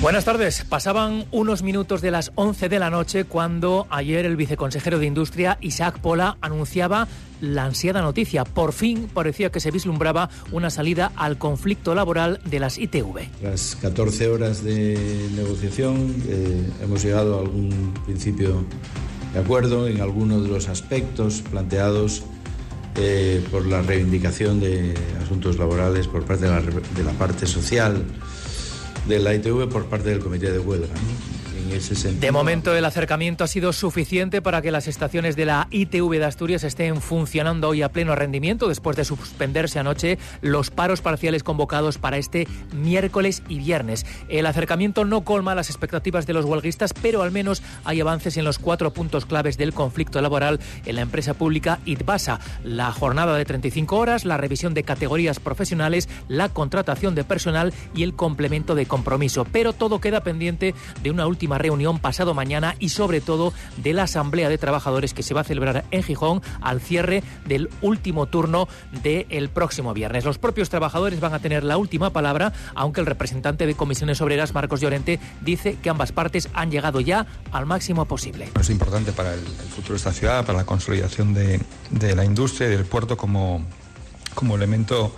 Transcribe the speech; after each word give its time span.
Buenas 0.00 0.24
tardes. 0.24 0.64
Pasaban 0.66 1.26
unos 1.30 1.62
minutos 1.62 2.00
de 2.00 2.10
las 2.10 2.32
11 2.34 2.70
de 2.70 2.78
la 2.78 2.88
noche 2.88 3.24
cuando 3.24 3.86
ayer 3.90 4.24
el 4.24 4.34
viceconsejero 4.34 4.98
de 4.98 5.04
Industria, 5.04 5.58
Isaac 5.60 5.98
Pola, 5.98 6.38
anunciaba 6.40 7.06
la 7.42 7.66
ansiada 7.66 8.00
noticia. 8.00 8.44
Por 8.44 8.72
fin 8.72 9.10
parecía 9.12 9.50
que 9.50 9.60
se 9.60 9.70
vislumbraba 9.70 10.30
una 10.52 10.70
salida 10.70 11.12
al 11.16 11.36
conflicto 11.36 11.94
laboral 11.94 12.40
de 12.46 12.60
las 12.60 12.78
ITV. 12.78 13.28
Las 13.42 13.76
14 13.76 14.28
horas 14.28 14.64
de 14.64 15.28
negociación 15.36 16.14
eh, 16.26 16.66
hemos 16.82 17.04
llegado 17.04 17.36
a 17.36 17.42
algún 17.42 17.92
principio 18.06 18.64
de 19.34 19.40
acuerdo 19.40 19.86
en 19.86 20.00
algunos 20.00 20.44
de 20.44 20.48
los 20.48 20.70
aspectos 20.70 21.42
planteados 21.42 22.22
eh, 22.96 23.44
por 23.50 23.66
la 23.66 23.82
reivindicación 23.82 24.60
de 24.60 24.94
asuntos 25.22 25.58
laborales 25.58 26.08
por 26.08 26.24
parte 26.24 26.46
de 26.46 26.52
la, 26.52 26.62
de 26.62 27.04
la 27.04 27.12
parte 27.12 27.46
social 27.46 28.02
de 29.06 29.18
la 29.18 29.34
ITV 29.34 29.68
por 29.68 29.86
parte 29.86 30.10
del 30.10 30.20
comité 30.20 30.50
de 30.50 30.58
huelga. 30.58 30.94
De 32.20 32.32
momento 32.32 32.74
el 32.74 32.84
acercamiento 32.84 33.44
ha 33.44 33.46
sido 33.46 33.72
suficiente 33.72 34.42
para 34.42 34.62
que 34.62 34.70
las 34.70 34.86
estaciones 34.86 35.36
de 35.36 35.46
la 35.46 35.66
ITV 35.70 36.18
de 36.18 36.24
Asturias 36.24 36.64
estén 36.64 37.00
funcionando 37.00 37.68
hoy 37.68 37.82
a 37.82 37.90
pleno 37.90 38.14
rendimiento 38.14 38.68
después 38.68 38.96
de 38.96 39.04
suspenderse 39.04 39.78
anoche 39.78 40.18
los 40.42 40.70
paros 40.70 41.00
parciales 41.00 41.42
convocados 41.42 41.98
para 41.98 42.18
este 42.18 42.46
miércoles 42.72 43.42
y 43.48 43.58
viernes. 43.58 44.06
El 44.28 44.46
acercamiento 44.46 45.04
no 45.04 45.22
colma 45.22 45.54
las 45.54 45.70
expectativas 45.70 46.26
de 46.26 46.34
los 46.34 46.44
huelguistas, 46.44 46.92
pero 46.92 47.22
al 47.22 47.32
menos 47.32 47.62
hay 47.84 48.00
avances 48.00 48.36
en 48.36 48.44
los 48.44 48.58
cuatro 48.58 48.92
puntos 48.92 49.26
claves 49.26 49.58
del 49.58 49.72
conflicto 49.72 50.20
laboral 50.20 50.60
en 50.84 50.96
la 50.96 51.02
empresa 51.02 51.34
pública 51.34 51.80
ITBASA. 51.84 52.40
La 52.62 52.92
jornada 52.92 53.36
de 53.36 53.44
35 53.44 53.96
horas, 53.96 54.24
la 54.24 54.36
revisión 54.36 54.74
de 54.74 54.84
categorías 54.84 55.40
profesionales, 55.40 56.08
la 56.28 56.48
contratación 56.48 57.14
de 57.14 57.24
personal 57.24 57.72
y 57.94 58.02
el 58.02 58.14
complemento 58.14 58.74
de 58.74 58.86
compromiso. 58.86 59.46
Pero 59.50 59.72
todo 59.72 60.00
queda 60.00 60.22
pendiente 60.22 60.74
de 61.02 61.10
una 61.10 61.26
última 61.26 61.39
reunión 61.48 61.98
pasado 61.98 62.34
mañana 62.34 62.76
y 62.78 62.90
sobre 62.90 63.20
todo 63.20 63.52
de 63.76 63.92
la 63.92 64.04
Asamblea 64.04 64.48
de 64.48 64.58
Trabajadores 64.58 65.14
que 65.14 65.22
se 65.22 65.34
va 65.34 65.42
a 65.42 65.44
celebrar 65.44 65.84
en 65.90 66.02
Gijón 66.02 66.42
al 66.60 66.80
cierre 66.80 67.22
del 67.46 67.70
último 67.80 68.26
turno 68.26 68.68
del 69.02 69.48
próximo 69.48 69.94
viernes. 69.94 70.24
Los 70.24 70.38
propios 70.38 70.68
trabajadores 70.68 71.20
van 71.20 71.34
a 71.34 71.38
tener 71.38 71.64
la 71.64 71.76
última 71.76 72.10
palabra, 72.10 72.52
aunque 72.74 73.00
el 73.00 73.06
representante 73.06 73.66
de 73.66 73.74
Comisiones 73.74 74.20
Obreras, 74.20 74.54
Marcos 74.54 74.80
Llorente, 74.80 75.20
dice 75.40 75.76
que 75.82 75.90
ambas 75.90 76.12
partes 76.12 76.48
han 76.54 76.70
llegado 76.70 77.00
ya 77.00 77.26
al 77.52 77.66
máximo 77.66 78.04
posible. 78.04 78.48
Es 78.58 78.70
importante 78.70 79.12
para 79.12 79.34
el, 79.34 79.40
futuro 79.40 79.94
de 79.94 79.98
esta 79.98 80.12
ciudad, 80.12 80.44
para 80.44 80.58
la 80.58 80.64
consolidación 80.64 81.34
de, 81.34 81.60
de 81.90 82.14
la 82.14 82.24
industria 82.24 82.68
y 82.68 82.70
del 82.72 82.84
puerto 82.84 83.16
como, 83.16 83.64
como 84.34 84.56
elemento 84.56 85.14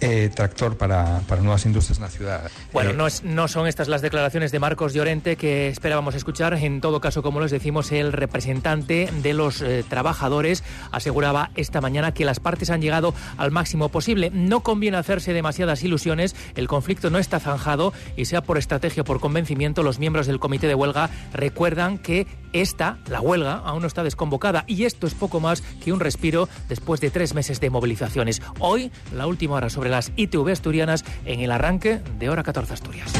eh, 0.00 0.30
tractor 0.34 0.76
para, 0.76 1.20
nuevas 1.40 1.66
industrias 1.66 1.98
en 1.98 2.04
la 2.04 2.10
ciudad. 2.10 2.50
Bueno, 2.72 2.92
no, 2.92 3.06
no 3.24 3.48
son 3.48 3.66
estas 3.66 3.88
las 3.88 4.02
declaraciones 4.02 4.52
de 4.52 4.58
Marcos 4.58 4.94
Llorente 4.94 5.36
que 5.36 5.68
esperábamos 5.68 6.14
escuchar. 6.14 6.54
En 6.54 6.80
todo 6.80 7.00
caso, 7.00 7.22
como 7.22 7.40
les 7.40 7.50
decimos, 7.50 7.92
el 7.92 8.12
representante 8.12 9.10
de 9.22 9.34
los 9.34 9.62
eh, 9.62 9.84
trabajadores 9.88 10.64
aseguraba 10.92 11.50
esta 11.54 11.80
mañana 11.80 12.12
que 12.12 12.24
las 12.24 12.40
partes 12.40 12.70
han 12.70 12.80
llegado 12.80 13.14
al 13.36 13.50
máximo 13.50 13.88
posible. 13.88 14.30
No 14.32 14.60
conviene 14.60 14.96
hacerse 14.96 15.32
demasiadas 15.32 15.82
ilusiones. 15.82 16.34
El 16.54 16.68
conflicto 16.68 17.10
no 17.10 17.18
está 17.18 17.40
zanjado 17.40 17.92
y 18.16 18.26
sea 18.26 18.42
por 18.42 18.58
estrategia 18.58 19.02
o 19.02 19.04
por 19.04 19.20
convencimiento, 19.20 19.82
los 19.82 19.98
miembros 19.98 20.26
del 20.26 20.40
comité 20.40 20.66
de 20.66 20.74
huelga 20.74 21.10
recuerdan 21.32 21.98
que 21.98 22.26
esta, 22.52 22.98
la 23.08 23.20
huelga, 23.20 23.54
aún 23.64 23.82
no 23.82 23.86
está 23.86 24.02
desconvocada 24.02 24.64
y 24.66 24.84
esto 24.84 25.06
es 25.06 25.14
poco 25.14 25.40
más 25.40 25.62
que 25.82 25.92
un 25.92 26.00
respiro 26.00 26.48
después 26.68 27.00
de 27.00 27.10
tres 27.10 27.34
meses 27.34 27.60
de 27.60 27.70
movilizaciones. 27.70 28.42
Hoy, 28.58 28.90
la 29.14 29.26
última 29.26 29.54
hora 29.54 29.70
sobre 29.70 29.79
las 29.88 30.12
ITV 30.16 30.50
asturianas 30.50 31.04
en 31.24 31.40
el 31.40 31.50
arranque 31.50 32.00
de 32.18 32.28
Hora 32.28 32.42
14 32.42 32.74
Asturias. 32.74 33.12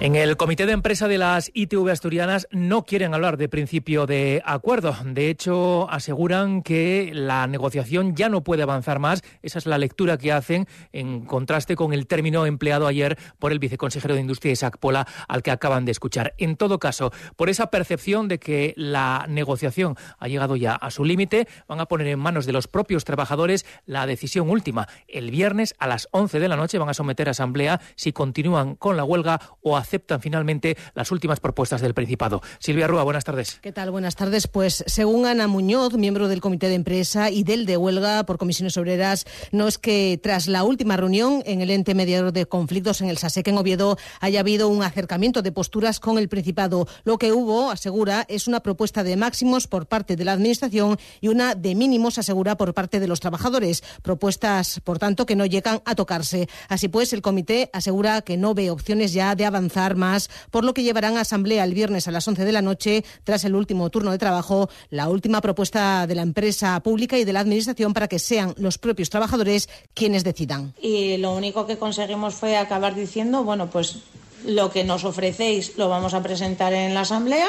En 0.00 0.16
el 0.16 0.36
comité 0.36 0.66
de 0.66 0.72
empresa 0.72 1.08
de 1.08 1.16
las 1.16 1.50
ITV 1.54 1.88
asturianas 1.88 2.46
no 2.50 2.84
quieren 2.84 3.14
hablar 3.14 3.38
de 3.38 3.48
principio 3.48 4.06
de 4.06 4.42
acuerdo. 4.44 4.94
De 5.02 5.30
hecho, 5.30 5.88
aseguran 5.88 6.62
que 6.62 7.12
la 7.14 7.46
negociación 7.46 8.14
ya 8.14 8.28
no 8.28 8.42
puede 8.42 8.64
avanzar 8.64 8.98
más. 8.98 9.22
Esa 9.40 9.58
es 9.58 9.66
la 9.66 9.78
lectura 9.78 10.18
que 10.18 10.32
hacen 10.32 10.66
en 10.92 11.24
contraste 11.24 11.74
con 11.74 11.94
el 11.94 12.06
término 12.06 12.44
empleado 12.44 12.86
ayer 12.86 13.16
por 13.38 13.52
el 13.52 13.60
viceconsejero 13.60 14.14
de 14.14 14.20
Industria 14.20 14.52
Isaac 14.52 14.78
Pola, 14.78 15.06
al 15.26 15.42
que 15.42 15.52
acaban 15.52 15.86
de 15.86 15.92
escuchar. 15.92 16.34
En 16.36 16.56
todo 16.56 16.78
caso, 16.78 17.10
por 17.36 17.48
esa 17.48 17.70
percepción 17.70 18.28
de 18.28 18.38
que 18.38 18.74
la 18.76 19.24
negociación 19.28 19.96
ha 20.18 20.28
llegado 20.28 20.56
ya 20.56 20.74
a 20.74 20.90
su 20.90 21.04
límite, 21.04 21.48
van 21.66 21.80
a 21.80 21.86
poner 21.86 22.08
en 22.08 22.18
manos 22.18 22.44
de 22.46 22.52
los 22.52 22.66
propios 22.66 23.04
trabajadores 23.04 23.64
la 23.86 24.06
decisión 24.06 24.50
última. 24.50 24.86
El 25.08 25.30
viernes 25.30 25.74
a 25.78 25.86
las 25.86 26.08
11 26.10 26.40
de 26.40 26.48
la 26.48 26.56
noche 26.56 26.78
van 26.78 26.90
a 26.90 26.94
someter 26.94 27.28
a 27.28 27.30
asamblea 27.30 27.80
si 27.94 28.12
continúan 28.12 28.74
con 28.74 28.98
la 28.98 29.04
huelga 29.04 29.40
o 29.62 29.78
hacen 29.78 29.83
aceptan 29.84 30.20
finalmente 30.20 30.76
las 30.94 31.12
últimas 31.12 31.40
propuestas 31.40 31.80
del 31.80 31.94
Principado. 31.94 32.42
Silvia 32.58 32.86
Rúa, 32.86 33.04
buenas 33.04 33.24
tardes. 33.24 33.58
¿Qué 33.60 33.70
tal? 33.70 33.90
Buenas 33.90 34.16
tardes. 34.16 34.48
Pues 34.48 34.82
según 34.86 35.26
Ana 35.26 35.46
Muñoz, 35.46 35.92
miembro 35.94 36.26
del 36.26 36.40
Comité 36.40 36.68
de 36.68 36.74
Empresa 36.74 37.30
y 37.30 37.44
del 37.44 37.66
de 37.66 37.76
Huelga 37.76 38.24
por 38.24 38.38
Comisiones 38.38 38.76
Obreras, 38.78 39.26
no 39.52 39.68
es 39.68 39.76
que 39.78 40.18
tras 40.22 40.48
la 40.48 40.64
última 40.64 40.96
reunión 40.96 41.42
en 41.44 41.60
el 41.60 41.70
ente 41.70 41.94
mediador 41.94 42.32
de 42.32 42.46
conflictos 42.46 43.02
en 43.02 43.10
el 43.10 43.18
SASEC 43.18 43.48
en 43.48 43.58
Oviedo 43.58 43.98
haya 44.20 44.40
habido 44.40 44.68
un 44.68 44.82
acercamiento 44.82 45.42
de 45.42 45.52
posturas 45.52 46.00
con 46.00 46.16
el 46.18 46.28
Principado. 46.28 46.88
Lo 47.04 47.18
que 47.18 47.32
hubo, 47.32 47.70
asegura, 47.70 48.24
es 48.28 48.48
una 48.48 48.60
propuesta 48.60 49.04
de 49.04 49.16
máximos 49.16 49.66
por 49.66 49.86
parte 49.86 50.16
de 50.16 50.24
la 50.24 50.32
Administración 50.32 50.98
y 51.20 51.28
una 51.28 51.54
de 51.54 51.74
mínimos, 51.74 52.18
asegura, 52.18 52.56
por 52.56 52.72
parte 52.72 53.00
de 53.00 53.06
los 53.06 53.20
trabajadores. 53.20 53.84
Propuestas, 54.02 54.80
por 54.80 54.98
tanto, 54.98 55.26
que 55.26 55.36
no 55.36 55.44
llegan 55.44 55.82
a 55.84 55.94
tocarse. 55.94 56.48
Así 56.68 56.88
pues, 56.88 57.12
el 57.12 57.20
comité 57.20 57.68
asegura 57.74 58.22
que 58.22 58.38
no 58.38 58.54
ve 58.54 58.70
opciones 58.70 59.12
ya 59.12 59.34
de 59.34 59.44
avanzar 59.44 59.73
más, 59.96 60.30
por 60.50 60.64
lo 60.64 60.74
que 60.74 60.82
llevarán 60.82 61.16
a 61.16 61.22
asamblea 61.22 61.64
el 61.64 61.74
viernes 61.74 62.08
a 62.08 62.10
las 62.10 62.26
11 62.26 62.44
de 62.44 62.52
la 62.52 62.62
noche, 62.62 63.04
tras 63.24 63.44
el 63.44 63.54
último 63.54 63.90
turno 63.90 64.10
de 64.10 64.18
trabajo, 64.18 64.68
la 64.90 65.08
última 65.08 65.40
propuesta 65.40 66.06
de 66.06 66.14
la 66.14 66.22
empresa 66.22 66.80
pública 66.80 67.18
y 67.18 67.24
de 67.24 67.32
la 67.32 67.40
Administración 67.40 67.92
para 67.92 68.08
que 68.08 68.18
sean 68.18 68.54
los 68.56 68.78
propios 68.78 69.10
trabajadores 69.10 69.68
quienes 69.94 70.24
decidan. 70.24 70.74
Y 70.80 71.16
lo 71.18 71.34
único 71.34 71.66
que 71.66 71.76
conseguimos 71.76 72.34
fue 72.34 72.56
acabar 72.56 72.94
diciendo, 72.94 73.44
bueno, 73.44 73.68
pues 73.70 73.98
lo 74.46 74.70
que 74.70 74.84
nos 74.84 75.04
ofrecéis 75.04 75.76
lo 75.76 75.88
vamos 75.88 76.14
a 76.14 76.22
presentar 76.22 76.72
en 76.72 76.94
la 76.94 77.00
Asamblea 77.00 77.48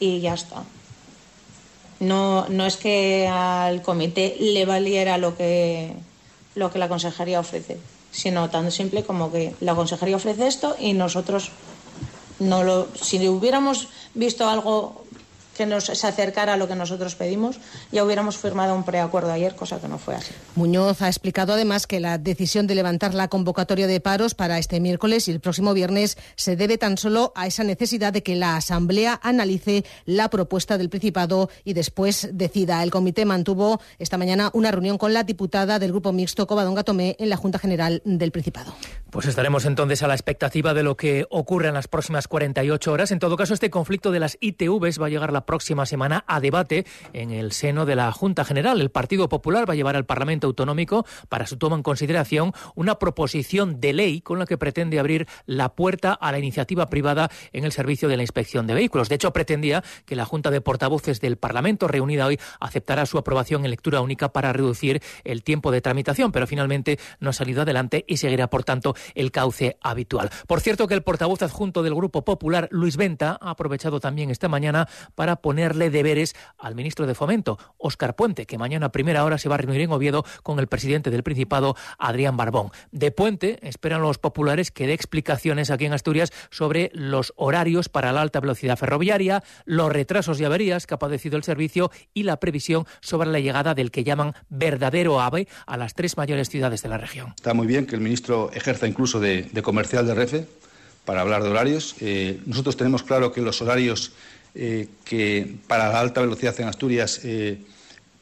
y 0.00 0.20
ya 0.20 0.34
está. 0.34 0.64
No, 1.98 2.46
no 2.48 2.66
es 2.66 2.76
que 2.76 3.26
al 3.26 3.82
comité 3.82 4.36
le 4.38 4.66
valiera 4.66 5.16
lo 5.16 5.36
que, 5.36 5.92
lo 6.54 6.70
que 6.70 6.78
la 6.78 6.88
consejería 6.88 7.40
ofrece, 7.40 7.78
sino 8.10 8.50
tan 8.50 8.70
simple 8.70 9.04
como 9.04 9.30
que 9.32 9.56
la 9.60 9.74
consejería 9.74 10.16
ofrece 10.16 10.46
esto 10.46 10.76
y 10.78 10.92
nosotros 10.92 11.50
no 12.38 12.62
lo, 12.64 12.94
si 12.94 13.26
hubiéramos 13.28 13.88
visto 14.14 14.48
algo 14.48 15.05
que 15.56 15.66
nos 15.66 15.84
se 15.84 16.06
acercara 16.06 16.54
a 16.54 16.56
lo 16.56 16.68
que 16.68 16.74
nosotros 16.74 17.14
pedimos, 17.14 17.58
ya 17.92 18.04
hubiéramos 18.04 18.36
firmado 18.36 18.74
un 18.74 18.84
preacuerdo 18.84 19.32
ayer, 19.32 19.54
cosa 19.54 19.80
que 19.80 19.88
no 19.88 19.98
fue 19.98 20.14
así. 20.14 20.32
Muñoz 20.54 21.02
ha 21.02 21.08
explicado 21.08 21.52
además 21.52 21.86
que 21.86 22.00
la 22.00 22.18
decisión 22.18 22.66
de 22.66 22.74
levantar 22.74 23.14
la 23.14 23.28
convocatoria 23.28 23.86
de 23.86 24.00
paros 24.00 24.34
para 24.34 24.58
este 24.58 24.80
miércoles 24.80 25.28
y 25.28 25.30
el 25.30 25.40
próximo 25.40 25.74
viernes 25.74 26.18
se 26.36 26.56
debe 26.56 26.78
tan 26.78 26.98
solo 26.98 27.32
a 27.34 27.46
esa 27.46 27.64
necesidad 27.64 28.12
de 28.12 28.22
que 28.22 28.36
la 28.36 28.56
Asamblea 28.56 29.20
analice 29.22 29.84
la 30.04 30.28
propuesta 30.28 30.78
del 30.78 30.90
Principado 30.90 31.50
y 31.64 31.72
después 31.72 32.28
decida. 32.32 32.82
El 32.82 32.90
comité 32.90 33.24
mantuvo 33.24 33.80
esta 33.98 34.18
mañana 34.18 34.50
una 34.52 34.70
reunión 34.70 34.98
con 34.98 35.14
la 35.14 35.24
diputada 35.24 35.78
del 35.78 35.90
Grupo 35.90 36.12
Mixto 36.12 36.46
Covadonga 36.46 36.84
Tomé 36.84 37.16
en 37.18 37.30
la 37.30 37.36
Junta 37.36 37.58
General 37.58 38.02
del 38.04 38.32
Principado. 38.32 38.74
Pues 39.16 39.28
estaremos 39.28 39.64
entonces 39.64 40.02
a 40.02 40.08
la 40.08 40.12
expectativa 40.12 40.74
de 40.74 40.82
lo 40.82 40.98
que 40.98 41.24
ocurra 41.30 41.68
en 41.68 41.74
las 41.74 41.88
próximas 41.88 42.28
48 42.28 42.92
horas. 42.92 43.10
En 43.12 43.18
todo 43.18 43.38
caso, 43.38 43.54
este 43.54 43.70
conflicto 43.70 44.12
de 44.12 44.20
las 44.20 44.36
ITVs 44.42 45.00
va 45.00 45.06
a 45.06 45.08
llegar 45.08 45.32
la 45.32 45.46
próxima 45.46 45.86
semana 45.86 46.22
a 46.28 46.38
debate 46.38 46.84
en 47.14 47.30
el 47.30 47.52
seno 47.52 47.86
de 47.86 47.96
la 47.96 48.12
Junta 48.12 48.44
General. 48.44 48.78
El 48.78 48.90
Partido 48.90 49.30
Popular 49.30 49.66
va 49.66 49.72
a 49.72 49.74
llevar 49.74 49.96
al 49.96 50.04
Parlamento 50.04 50.48
Autonómico 50.48 51.06
para 51.30 51.46
su 51.46 51.56
toma 51.56 51.76
en 51.76 51.82
consideración 51.82 52.52
una 52.74 52.98
proposición 52.98 53.80
de 53.80 53.94
ley 53.94 54.20
con 54.20 54.38
la 54.38 54.44
que 54.44 54.58
pretende 54.58 54.98
abrir 54.98 55.26
la 55.46 55.70
puerta 55.70 56.12
a 56.12 56.30
la 56.30 56.38
iniciativa 56.38 56.90
privada 56.90 57.30
en 57.54 57.64
el 57.64 57.72
servicio 57.72 58.10
de 58.10 58.18
la 58.18 58.22
inspección 58.22 58.66
de 58.66 58.74
vehículos. 58.74 59.08
De 59.08 59.14
hecho, 59.14 59.32
pretendía 59.32 59.82
que 60.04 60.14
la 60.14 60.26
Junta 60.26 60.50
de 60.50 60.60
Portavoces 60.60 61.22
del 61.22 61.38
Parlamento 61.38 61.88
reunida 61.88 62.26
hoy 62.26 62.38
aceptara 62.60 63.06
su 63.06 63.16
aprobación 63.16 63.64
en 63.64 63.70
lectura 63.70 64.02
única 64.02 64.34
para 64.34 64.52
reducir 64.52 65.00
el 65.24 65.42
tiempo 65.42 65.70
de 65.72 65.80
tramitación, 65.80 66.32
pero 66.32 66.46
finalmente 66.46 66.98
no 67.18 67.30
ha 67.30 67.32
salido 67.32 67.62
adelante 67.62 68.04
y 68.06 68.18
seguirá, 68.18 68.50
por 68.50 68.62
tanto, 68.62 68.94
el 69.14 69.30
cauce 69.30 69.76
habitual. 69.80 70.30
Por 70.46 70.60
cierto 70.60 70.86
que 70.86 70.94
el 70.94 71.02
portavoz 71.02 71.42
adjunto 71.42 71.82
del 71.82 71.94
Grupo 71.94 72.24
Popular, 72.24 72.68
Luis 72.70 72.96
Venta, 72.96 73.38
ha 73.40 73.50
aprovechado 73.50 74.00
también 74.00 74.30
esta 74.30 74.48
mañana 74.48 74.88
para 75.14 75.36
ponerle 75.36 75.90
deberes 75.90 76.34
al 76.58 76.74
ministro 76.74 77.06
de 77.06 77.14
Fomento, 77.14 77.58
Óscar 77.78 78.16
Puente, 78.16 78.46
que 78.46 78.58
mañana 78.58 78.86
a 78.86 78.92
primera 78.92 79.24
hora 79.24 79.38
se 79.38 79.48
va 79.48 79.56
a 79.56 79.58
reunir 79.58 79.80
en 79.80 79.92
Oviedo 79.92 80.24
con 80.42 80.58
el 80.58 80.66
presidente 80.66 81.10
del 81.10 81.22
Principado, 81.22 81.76
Adrián 81.98 82.36
Barbón. 82.36 82.70
De 82.92 83.10
Puente 83.10 83.58
esperan 83.62 84.02
los 84.02 84.18
populares 84.18 84.70
que 84.70 84.86
dé 84.86 84.92
explicaciones 84.92 85.70
aquí 85.70 85.86
en 85.86 85.92
Asturias 85.92 86.32
sobre 86.50 86.90
los 86.94 87.32
horarios 87.36 87.88
para 87.88 88.12
la 88.12 88.22
alta 88.22 88.40
velocidad 88.40 88.76
ferroviaria, 88.76 89.42
los 89.64 89.92
retrasos 89.92 90.40
y 90.40 90.44
averías 90.44 90.86
que 90.86 90.94
ha 90.94 90.98
padecido 90.98 91.36
el 91.36 91.44
servicio 91.44 91.90
y 92.14 92.22
la 92.22 92.38
previsión 92.38 92.86
sobre 93.00 93.30
la 93.30 93.40
llegada 93.40 93.74
del 93.74 93.90
que 93.90 94.04
llaman 94.04 94.34
verdadero 94.48 95.20
AVE 95.20 95.48
a 95.66 95.76
las 95.76 95.94
tres 95.94 96.16
mayores 96.16 96.48
ciudades 96.48 96.82
de 96.82 96.88
la 96.88 96.98
región. 96.98 97.34
Está 97.36 97.54
muy 97.54 97.66
bien 97.66 97.86
que 97.86 97.94
el 97.94 98.00
ministro 98.00 98.50
ejerza 98.52 98.85
incluso 98.86 99.20
de, 99.20 99.48
comercial 99.62 100.06
de 100.06 100.14
Refe 100.14 100.46
para 101.04 101.20
hablar 101.20 101.42
de 101.42 101.50
horarios. 101.50 101.96
Eh, 102.00 102.40
nosotros 102.46 102.76
tenemos 102.76 103.02
claro 103.02 103.32
que 103.32 103.40
los 103.40 103.62
horarios 103.62 104.12
eh, 104.54 104.88
que 105.04 105.56
para 105.66 105.88
la 105.90 106.00
alta 106.00 106.20
velocidad 106.20 106.58
en 106.60 106.68
Asturias 106.68 107.20
eh, 107.24 107.58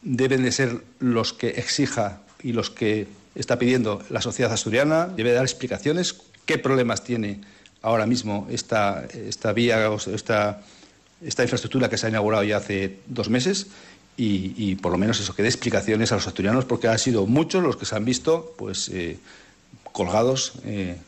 deben 0.03 0.43
de 0.43 0.53
ser 0.53 0.83
los 0.99 1.33
que 1.33 1.51
exija 1.51 2.23
y 2.43 2.53
los 2.53 2.71
que 2.71 3.07
está 3.35 3.59
pidiendo 3.59 4.03
la 4.11 4.21
sociedad 4.21 4.53
asturiana. 4.53 5.07
Debe 5.07 5.33
dar 5.33 5.45
explicaciones 5.45 6.17
qué 6.45 6.59
problemas 6.59 7.05
tiene 7.05 7.41
ahora 7.83 8.07
mismo 8.07 8.47
esta, 8.51 9.07
esta 9.13 9.53
vía, 9.53 9.91
esta, 10.13 10.61
esta 11.23 11.43
infraestructura 11.43 11.89
que 11.89 11.97
se 11.97 12.07
ha 12.07 12.09
inaugurado 12.09 12.43
ya 12.45 12.57
hace 12.57 12.99
dos 13.07 13.31
meses 13.31 13.69
y, 14.17 14.77
por 14.77 14.93
lo 14.93 14.99
menos 14.99 15.21
eso, 15.21 15.35
que 15.35 15.43
dé 15.43 15.49
explicaciones 15.49 16.13
a 16.13 16.17
los 16.17 16.27
asturianos, 16.27 16.65
porque 16.65 16.87
han 16.87 16.99
sido 16.99 17.27
muchos 17.27 17.63
los 17.63 17.77
que 17.77 17.85
se 17.85 17.97
han 17.97 18.05
visto 18.05 18.55
pues, 18.57 18.91
eh, 19.95 19.97
colgados, 19.97 20.53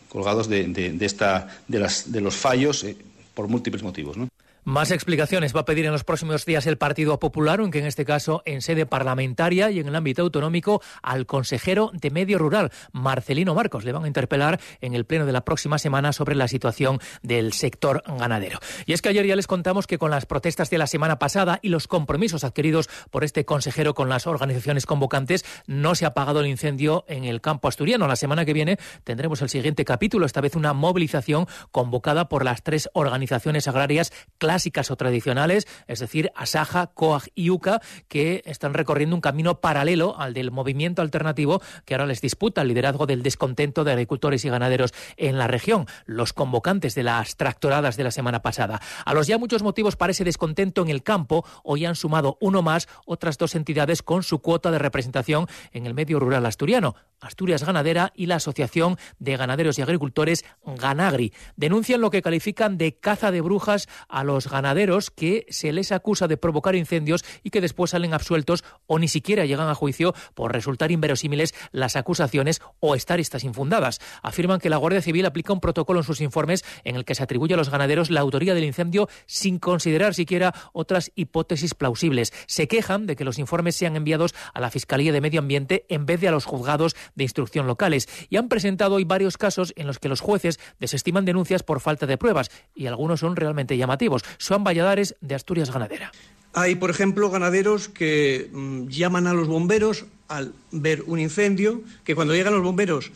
colgados 0.08 0.48
de, 0.48 0.96
esta, 1.00 1.48
de, 1.68 1.78
las, 1.80 2.12
de 2.12 2.20
los 2.20 2.36
fallos 2.36 2.86
por 3.34 3.48
múltiples 3.48 3.82
motivos. 3.82 4.16
¿no? 4.16 4.28
Más 4.66 4.90
explicaciones 4.90 5.54
va 5.54 5.60
a 5.60 5.64
pedir 5.64 5.86
en 5.86 5.92
los 5.92 6.02
próximos 6.02 6.44
días 6.44 6.66
el 6.66 6.76
Partido 6.76 7.20
Popular, 7.20 7.60
aunque 7.60 7.78
en 7.78 7.86
este 7.86 8.04
caso 8.04 8.42
en 8.46 8.62
sede 8.62 8.84
parlamentaria 8.84 9.70
y 9.70 9.78
en 9.78 9.86
el 9.86 9.94
ámbito 9.94 10.22
autonómico, 10.22 10.82
al 11.04 11.24
consejero 11.24 11.92
de 11.94 12.10
Medio 12.10 12.36
Rural, 12.36 12.72
Marcelino 12.90 13.54
Marcos. 13.54 13.84
Le 13.84 13.92
van 13.92 14.02
a 14.02 14.06
interpelar 14.08 14.58
en 14.80 14.94
el 14.94 15.04
pleno 15.04 15.24
de 15.24 15.30
la 15.30 15.44
próxima 15.44 15.78
semana 15.78 16.12
sobre 16.12 16.34
la 16.34 16.48
situación 16.48 16.98
del 17.22 17.52
sector 17.52 18.02
ganadero. 18.18 18.58
Y 18.86 18.92
es 18.92 19.02
que 19.02 19.08
ayer 19.08 19.24
ya 19.24 19.36
les 19.36 19.46
contamos 19.46 19.86
que 19.86 19.98
con 19.98 20.10
las 20.10 20.26
protestas 20.26 20.68
de 20.68 20.78
la 20.78 20.88
semana 20.88 21.20
pasada 21.20 21.60
y 21.62 21.68
los 21.68 21.86
compromisos 21.86 22.42
adquiridos 22.42 22.88
por 23.12 23.22
este 23.22 23.44
consejero 23.44 23.94
con 23.94 24.08
las 24.08 24.26
organizaciones 24.26 24.84
convocantes, 24.84 25.44
no 25.68 25.94
se 25.94 26.06
ha 26.06 26.08
apagado 26.08 26.40
el 26.40 26.48
incendio 26.48 27.04
en 27.06 27.24
el 27.24 27.40
campo 27.40 27.68
asturiano. 27.68 28.08
La 28.08 28.16
semana 28.16 28.44
que 28.44 28.52
viene 28.52 28.78
tendremos 29.04 29.40
el 29.42 29.48
siguiente 29.48 29.84
capítulo, 29.84 30.26
esta 30.26 30.40
vez 30.40 30.56
una 30.56 30.72
movilización 30.72 31.46
convocada 31.70 32.28
por 32.28 32.44
las 32.44 32.64
tres 32.64 32.90
organizaciones 32.94 33.68
agrarias 33.68 34.12
clásicas 34.56 34.90
o 34.90 34.96
tradicionales, 34.96 35.68
es 35.86 35.98
decir, 35.98 36.32
Asaja, 36.34 36.86
Coag 36.86 37.24
y 37.34 37.50
UCA, 37.50 37.82
que 38.08 38.42
están 38.46 38.72
recorriendo 38.72 39.14
un 39.14 39.20
camino 39.20 39.60
paralelo 39.60 40.18
al 40.18 40.32
del 40.32 40.50
movimiento 40.50 41.02
alternativo 41.02 41.60
que 41.84 41.92
ahora 41.92 42.06
les 42.06 42.22
disputa 42.22 42.62
el 42.62 42.68
liderazgo 42.68 43.04
del 43.04 43.22
descontento 43.22 43.84
de 43.84 43.92
agricultores 43.92 44.46
y 44.46 44.48
ganaderos 44.48 44.94
en 45.18 45.36
la 45.36 45.46
región, 45.46 45.84
los 46.06 46.32
convocantes 46.32 46.94
de 46.94 47.02
las 47.02 47.36
tractoradas 47.36 47.98
de 47.98 48.04
la 48.04 48.10
semana 48.10 48.40
pasada. 48.40 48.80
A 49.04 49.12
los 49.12 49.26
ya 49.26 49.36
muchos 49.36 49.62
motivos 49.62 49.94
para 49.94 50.12
ese 50.12 50.24
descontento 50.24 50.80
en 50.80 50.88
el 50.88 51.02
campo, 51.02 51.44
hoy 51.62 51.84
han 51.84 51.94
sumado 51.94 52.38
uno 52.40 52.62
más 52.62 52.88
otras 53.04 53.36
dos 53.36 53.56
entidades 53.56 54.02
con 54.02 54.22
su 54.22 54.38
cuota 54.38 54.70
de 54.70 54.78
representación 54.78 55.48
en 55.72 55.84
el 55.84 55.92
medio 55.92 56.18
rural 56.18 56.46
asturiano, 56.46 56.94
Asturias 57.20 57.62
Ganadera 57.62 58.10
y 58.14 58.24
la 58.24 58.36
Asociación 58.36 58.96
de 59.18 59.36
Ganaderos 59.36 59.78
y 59.78 59.82
Agricultores 59.82 60.46
Ganagri. 60.64 61.34
Denuncian 61.56 62.00
lo 62.00 62.10
que 62.10 62.22
califican 62.22 62.78
de 62.78 62.96
caza 62.98 63.30
de 63.30 63.42
brujas 63.42 63.88
a 64.08 64.24
los 64.24 64.45
ganaderos 64.50 65.10
que 65.10 65.46
se 65.48 65.72
les 65.72 65.92
acusa 65.92 66.28
de 66.28 66.36
provocar 66.36 66.74
incendios 66.74 67.24
y 67.42 67.50
que 67.50 67.60
después 67.60 67.90
salen 67.90 68.14
absueltos 68.14 68.64
o 68.86 68.98
ni 68.98 69.08
siquiera 69.08 69.44
llegan 69.44 69.68
a 69.68 69.74
juicio 69.74 70.14
por 70.34 70.52
resultar 70.52 70.90
inverosímiles 70.90 71.54
las 71.72 71.96
acusaciones 71.96 72.60
o 72.80 72.94
estar 72.94 73.20
estas 73.20 73.44
infundadas. 73.44 74.00
Afirman 74.22 74.60
que 74.60 74.70
la 74.70 74.76
Guardia 74.76 75.02
Civil 75.02 75.26
aplica 75.26 75.52
un 75.52 75.60
protocolo 75.60 76.00
en 76.00 76.04
sus 76.04 76.20
informes 76.20 76.64
en 76.84 76.96
el 76.96 77.04
que 77.04 77.14
se 77.14 77.22
atribuye 77.22 77.54
a 77.54 77.56
los 77.56 77.70
ganaderos 77.70 78.10
la 78.10 78.20
autoría 78.20 78.54
del 78.54 78.64
incendio 78.64 79.08
sin 79.26 79.58
considerar 79.58 80.14
siquiera 80.14 80.54
otras 80.72 81.12
hipótesis 81.14 81.74
plausibles. 81.74 82.32
Se 82.46 82.68
quejan 82.68 83.06
de 83.06 83.16
que 83.16 83.24
los 83.24 83.38
informes 83.38 83.76
sean 83.76 83.96
enviados 83.96 84.34
a 84.54 84.60
la 84.60 84.70
Fiscalía 84.70 85.12
de 85.12 85.20
Medio 85.20 85.40
Ambiente 85.40 85.84
en 85.88 86.06
vez 86.06 86.20
de 86.20 86.28
a 86.28 86.32
los 86.32 86.44
juzgados 86.44 86.96
de 87.14 87.24
instrucción 87.24 87.66
locales 87.66 88.08
y 88.28 88.36
han 88.36 88.48
presentado 88.48 88.96
hoy 88.96 89.04
varios 89.04 89.36
casos 89.36 89.72
en 89.76 89.86
los 89.86 89.98
que 89.98 90.08
los 90.08 90.20
jueces 90.20 90.58
desestiman 90.78 91.24
denuncias 91.24 91.62
por 91.62 91.80
falta 91.80 92.06
de 92.06 92.18
pruebas 92.18 92.50
y 92.74 92.86
algunos 92.86 93.20
son 93.20 93.36
realmente 93.36 93.76
llamativos. 93.76 94.22
Son 94.38 94.64
Valladares 94.64 95.16
de 95.20 95.34
Asturias 95.34 95.70
Ganadera. 95.70 96.12
Hay, 96.52 96.74
por 96.74 96.90
ejemplo, 96.90 97.30
ganaderos 97.30 97.88
que 97.88 98.48
mm, 98.50 98.88
llaman 98.88 99.26
a 99.26 99.34
los 99.34 99.46
bomberos 99.46 100.06
al 100.28 100.54
ver 100.72 101.02
un 101.06 101.18
incendio, 101.18 101.82
que 102.04 102.14
cuando 102.14 102.34
llegan 102.34 102.54
los 102.54 102.62
bomberos 102.62 103.12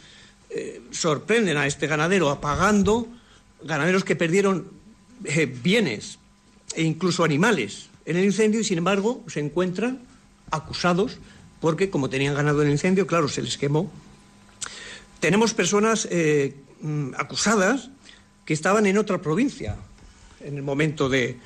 eh, 0.50 0.82
sorprenden 0.90 1.56
a 1.56 1.67
este 1.67 1.87
ganadero 1.87 2.28
apagando, 2.28 3.08
ganaderos 3.62 4.05
que 4.05 4.17
perdieron 4.17 4.69
eh, 5.25 5.46
bienes 5.46 6.19
e 6.75 6.82
incluso 6.82 7.25
animales 7.25 7.88
en 8.05 8.16
el 8.16 8.25
incendio 8.25 8.61
y, 8.61 8.64
sin 8.64 8.78
embargo, 8.78 9.25
se 9.26 9.40
encuentran 9.40 10.00
acusados 10.50 11.19
porque, 11.61 11.90
como 11.90 12.11
tenían 12.11 12.34
ganado 12.34 12.62
el 12.62 12.70
incendio, 12.70 13.06
claro, 13.06 13.28
se 13.28 13.43
les 13.43 13.56
quemó. 13.56 13.90
Tenemos 15.20 15.55
personas 15.55 16.08
eh, 16.11 16.56
mm, 16.81 17.12
acusadas 17.16 17.90
que 18.44 18.55
estaban 18.55 18.87
en 18.87 18.99
otra 18.99 19.23
provincia 19.23 19.76
en 20.40 20.56
el 20.56 20.62
momento 20.62 21.08
de, 21.08 21.38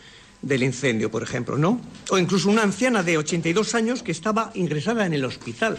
del 0.42 0.62
incendio, 0.62 1.10
por 1.10 1.22
ejemplo, 1.22 1.56
¿no? 1.56 1.80
O 2.10 2.18
incluso 2.18 2.50
una 2.50 2.62
anciana 2.62 3.02
de 3.02 3.18
82 3.18 3.74
años 3.74 4.02
que 4.02 4.12
estaba 4.12 4.50
ingresada 4.54 5.06
en 5.06 5.14
el 5.14 5.24
hospital. 5.24 5.78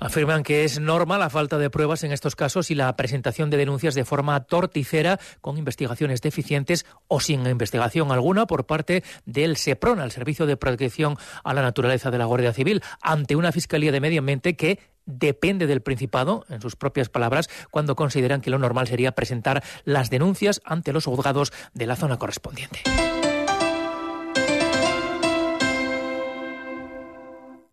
Afirman 0.00 0.42
que 0.42 0.64
es 0.64 0.80
norma 0.80 1.18
la 1.18 1.28
falta 1.28 1.58
de 1.58 1.68
pruebas 1.68 2.04
en 2.04 2.12
estos 2.12 2.34
casos 2.34 2.70
y 2.70 2.74
la 2.74 2.96
presentación 2.96 3.50
de 3.50 3.58
denuncias 3.58 3.94
de 3.94 4.06
forma 4.06 4.40
torticera 4.44 5.20
con 5.42 5.58
investigaciones 5.58 6.22
deficientes 6.22 6.86
o 7.06 7.20
sin 7.20 7.46
investigación 7.46 8.10
alguna 8.10 8.46
por 8.46 8.64
parte 8.64 9.04
del 9.26 9.58
SEPRON, 9.58 10.00
el 10.00 10.10
Servicio 10.10 10.46
de 10.46 10.56
Protección 10.56 11.18
a 11.44 11.52
la 11.52 11.60
Naturaleza 11.60 12.10
de 12.10 12.16
la 12.16 12.24
Guardia 12.24 12.54
Civil, 12.54 12.82
ante 13.02 13.36
una 13.36 13.52
Fiscalía 13.52 13.92
de 13.92 14.00
Medio 14.00 14.20
Ambiente 14.20 14.56
que 14.56 14.78
depende 15.06 15.66
del 15.66 15.82
Principado, 15.82 16.44
en 16.48 16.60
sus 16.60 16.76
propias 16.76 17.08
palabras, 17.08 17.48
cuando 17.70 17.96
consideran 17.96 18.40
que 18.40 18.50
lo 18.50 18.58
normal 18.58 18.86
sería 18.86 19.12
presentar 19.12 19.62
las 19.84 20.10
denuncias 20.10 20.60
ante 20.64 20.92
los 20.92 21.06
juzgados 21.06 21.52
de 21.74 21.86
la 21.86 21.96
zona 21.96 22.18
correspondiente. 22.18 22.80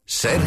Ser. 0.05 0.41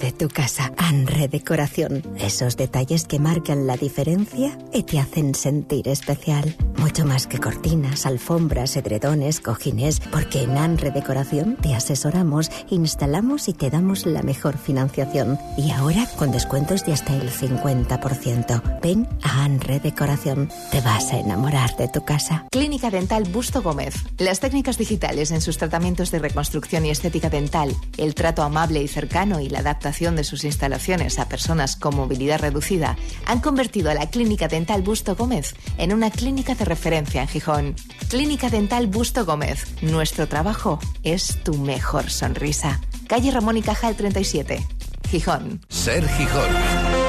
De 0.00 0.12
tu 0.12 0.28
casa. 0.28 0.72
Anre 0.78 1.28
Decoración. 1.28 2.02
Esos 2.18 2.56
detalles 2.56 3.04
que 3.04 3.18
marcan 3.18 3.66
la 3.66 3.76
diferencia 3.76 4.58
y 4.72 4.82
te 4.84 4.98
hacen 4.98 5.34
sentir 5.34 5.88
especial. 5.88 6.56
Mucho 6.78 7.04
más 7.04 7.26
que 7.26 7.38
cortinas, 7.38 8.06
alfombras, 8.06 8.76
edredones, 8.76 9.40
cojines, 9.40 10.00
porque 10.00 10.42
en 10.42 10.56
Anre 10.56 10.90
Decoración 10.90 11.56
te 11.56 11.74
asesoramos, 11.74 12.50
instalamos 12.70 13.48
y 13.48 13.52
te 13.52 13.68
damos 13.68 14.06
la 14.06 14.22
mejor 14.22 14.56
financiación. 14.56 15.38
Y 15.58 15.70
ahora 15.70 16.08
con 16.16 16.32
descuentos 16.32 16.86
de 16.86 16.94
hasta 16.94 17.14
el 17.14 17.30
50%. 17.30 18.80
Ven 18.80 19.06
a 19.22 19.44
Anre 19.44 19.80
Decoración. 19.80 20.48
Te 20.70 20.80
vas 20.80 21.12
a 21.12 21.18
enamorar 21.18 21.76
de 21.76 21.88
tu 21.88 22.04
casa. 22.04 22.46
Clínica 22.50 22.90
Dental 22.90 23.24
Busto 23.24 23.60
Gómez. 23.60 23.94
Las 24.16 24.40
técnicas 24.40 24.78
digitales 24.78 25.30
en 25.30 25.42
sus 25.42 25.58
tratamientos 25.58 26.10
de 26.10 26.20
reconstrucción 26.20 26.86
y 26.86 26.90
estética 26.90 27.28
dental, 27.28 27.76
el 27.98 28.14
trato 28.14 28.42
amable 28.42 28.82
y 28.82 28.88
cercano 28.88 29.40
y 29.40 29.50
la 29.50 29.58
adaptación 29.58 29.89
de 29.90 30.24
sus 30.24 30.44
instalaciones 30.44 31.18
a 31.18 31.28
personas 31.28 31.74
con 31.74 31.96
movilidad 31.96 32.38
reducida 32.38 32.96
han 33.26 33.40
convertido 33.40 33.90
a 33.90 33.94
la 33.94 34.08
Clínica 34.08 34.46
Dental 34.46 34.82
Busto 34.82 35.16
Gómez 35.16 35.54
en 35.78 35.92
una 35.92 36.10
clínica 36.10 36.54
de 36.54 36.64
referencia 36.64 37.22
en 37.22 37.28
Gijón. 37.28 37.74
Clínica 38.08 38.50
Dental 38.50 38.86
Busto 38.86 39.26
Gómez. 39.26 39.66
Nuestro 39.82 40.28
trabajo 40.28 40.78
es 41.02 41.42
tu 41.42 41.54
mejor 41.54 42.08
sonrisa. 42.08 42.80
Calle 43.08 43.32
Ramón 43.32 43.56
y 43.56 43.62
Cajal 43.62 43.96
37. 43.96 44.64
Gijón. 45.08 45.60
Ser 45.68 46.08
Gijón. 46.08 46.99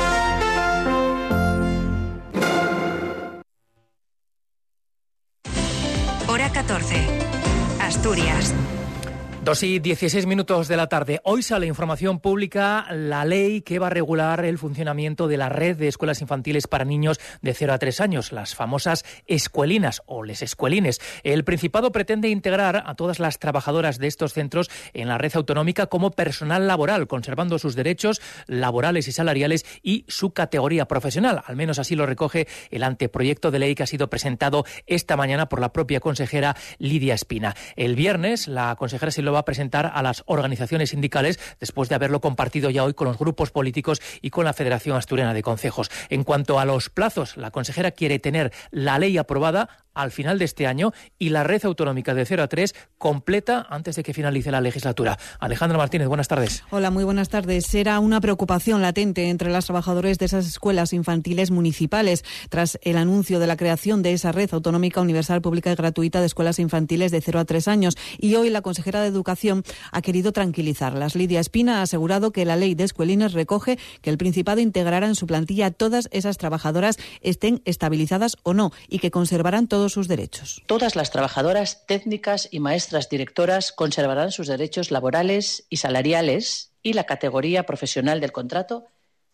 Dos 9.52 9.64
y 9.64 9.80
16 9.80 10.28
minutos 10.28 10.70
de 10.70 10.78
la 10.78 10.88
tarde. 10.88 11.20
Hoy 11.26 11.44
sale 11.44 11.68
información 11.68 12.22
pública 12.22 12.86
la 12.90 13.26
ley 13.26 13.64
que 13.64 13.80
va 13.80 13.88
a 13.88 13.90
regular 13.90 14.46
el 14.46 14.58
funcionamiento 14.58 15.28
de 15.28 15.36
la 15.36 15.50
red 15.50 15.76
de 15.76 15.90
escuelas 15.90 16.22
infantiles 16.22 16.68
para 16.68 16.86
niños 16.86 17.20
de 17.42 17.54
0 17.54 17.74
a 17.74 17.78
3 17.78 18.00
años, 18.00 18.32
las 18.32 18.56
famosas 18.56 19.04
escuelinas 19.28 20.04
o 20.06 20.24
les 20.24 20.42
escuelines. 20.42 21.02
El 21.24 21.44
Principado 21.44 21.92
pretende 21.92 22.30
integrar 22.30 22.82
a 22.86 22.96
todas 22.96 23.20
las 23.20 23.40
trabajadoras 23.40 24.00
de 24.00 24.08
estos 24.08 24.32
centros 24.32 24.72
en 24.94 25.10
la 25.10 25.18
red 25.18 25.36
autonómica 25.36 25.88
como 25.88 26.12
personal 26.12 26.66
laboral, 26.66 27.08
conservando 27.08 27.60
sus 27.60 27.76
derechos 27.76 28.22
laborales 28.48 29.10
y 29.10 29.12
salariales 29.12 29.66
y 29.84 30.06
su 30.08 30.32
categoría 30.32 30.88
profesional. 30.88 31.44
Al 31.46 31.58
menos 31.58 31.78
así 31.78 31.98
lo 31.98 32.06
recoge 32.06 32.48
el 32.70 32.84
anteproyecto 32.84 33.52
de 33.52 33.60
ley 33.60 33.76
que 33.76 33.84
ha 33.84 33.88
sido 33.88 34.10
presentado 34.10 34.64
esta 34.88 35.18
mañana 35.18 35.50
por 35.50 35.60
la 35.60 35.74
propia 35.74 36.00
consejera 36.00 36.56
Lidia 36.78 37.16
Espina. 37.16 37.54
El 37.76 37.98
viernes, 37.98 38.48
la 38.48 38.78
consejera 38.78 39.12
se 39.12 39.22
lo 39.22 39.34
va 39.34 39.41
a 39.42 39.46
presentar 39.46 39.92
a 39.94 40.02
las 40.02 40.24
organizaciones 40.26 40.92
sindicales 40.92 41.40
después 41.60 41.90
de 41.90 41.96
haberlo 41.96 42.22
compartido 42.22 42.70
ya 42.70 42.84
hoy 42.84 42.94
con 42.94 43.08
los 43.08 43.18
grupos 43.18 43.52
políticos 43.52 44.02
y 44.22 44.30
con 44.30 44.46
la 44.46 44.54
Federación 44.54 44.96
Asturiana 44.96 45.34
de 45.34 45.44
Concejos. 45.44 45.92
En 46.10 46.24
cuanto 46.24 46.60
a 46.60 46.66
los 46.66 46.90
plazos, 46.90 47.38
la 47.38 47.52
consejera 47.52 47.92
quiere 47.92 48.20
tener 48.20 48.54
la 48.72 48.98
ley 49.00 49.18
aprobada 49.18 49.70
al 49.94 50.12
final 50.12 50.40
de 50.40 50.46
este 50.46 50.68
año 50.68 50.94
y 51.20 51.30
la 51.30 51.44
red 51.44 51.64
autonómica 51.66 52.14
de 52.14 52.26
0 52.26 52.44
a 52.44 52.48
3 52.48 52.74
completa 52.98 53.66
antes 53.70 53.96
de 53.96 54.04
que 54.04 54.14
finalice 54.14 54.52
la 54.52 54.62
legislatura. 54.62 55.18
Alejandra 55.40 55.78
Martínez, 55.78 56.08
buenas 56.08 56.28
tardes. 56.28 56.64
Hola, 56.70 56.92
muy 56.92 57.04
buenas 57.04 57.30
tardes. 57.30 57.74
Era 57.74 58.00
una 58.00 58.22
preocupación 58.22 58.82
latente 58.82 59.30
entre 59.30 59.50
las 59.50 59.66
trabajadores 59.66 60.18
de 60.18 60.26
esas 60.26 60.48
escuelas 60.48 60.94
infantiles 60.94 61.52
municipales 61.52 62.24
tras 62.50 62.80
el 62.84 62.98
anuncio 62.98 63.40
de 63.40 63.48
la 63.48 63.58
creación 63.58 64.02
de 64.02 64.14
esa 64.14 64.32
red 64.32 64.50
autonómica 64.54 65.02
universal 65.02 65.42
pública 65.42 65.72
y 65.72 65.76
gratuita 65.76 66.20
de 66.20 66.28
escuelas 66.28 66.60
infantiles 66.60 67.12
de 67.12 67.22
0 67.22 67.40
a 67.40 67.46
3 67.46 67.68
años. 67.68 67.98
Y 68.18 68.36
hoy 68.36 68.50
la 68.50 68.62
consejera 68.62 69.02
de 69.02 69.08
Educación 69.08 69.64
ha 69.92 70.02
querido 70.02 70.32
tranquilizarlas. 70.32 71.16
Lidia 71.16 71.40
Espina 71.40 71.80
ha 71.80 71.82
asegurado 71.84 72.32
que 72.32 72.46
la 72.46 72.56
ley 72.56 72.76
de 72.76 72.84
escuelines 72.84 73.34
recoge 73.34 73.78
que 74.02 74.10
el 74.10 74.18
Principado 74.18 74.62
integrará 74.62 75.08
en 75.08 75.16
su 75.16 75.26
plantilla 75.26 75.68
a 75.68 75.72
todas 75.72 76.08
esas 76.12 76.38
trabajadoras, 76.38 76.98
estén 77.22 77.62
estabilizadas 77.66 78.38
o 78.44 78.54
no, 78.54 78.72
y 78.88 79.00
que 79.00 79.12
conservarán 79.12 79.68
todo 79.68 79.81
sus 79.90 80.08
derechos. 80.08 80.62
Todas 80.66 80.96
las 80.96 81.12
trabajadoras 81.12 81.86
técnicas 81.86 82.48
y 82.52 82.60
maestras 82.60 83.10
directoras 83.10 83.72
conservarán 83.72 84.32
sus 84.32 84.48
derechos 84.48 84.92
laborales 84.92 85.66
y 85.70 85.78
salariales 85.78 86.72
y 86.84 86.94
la 86.94 87.06
categoría 87.06 87.66
profesional 87.66 88.20
del 88.20 88.32
contrato 88.32 88.86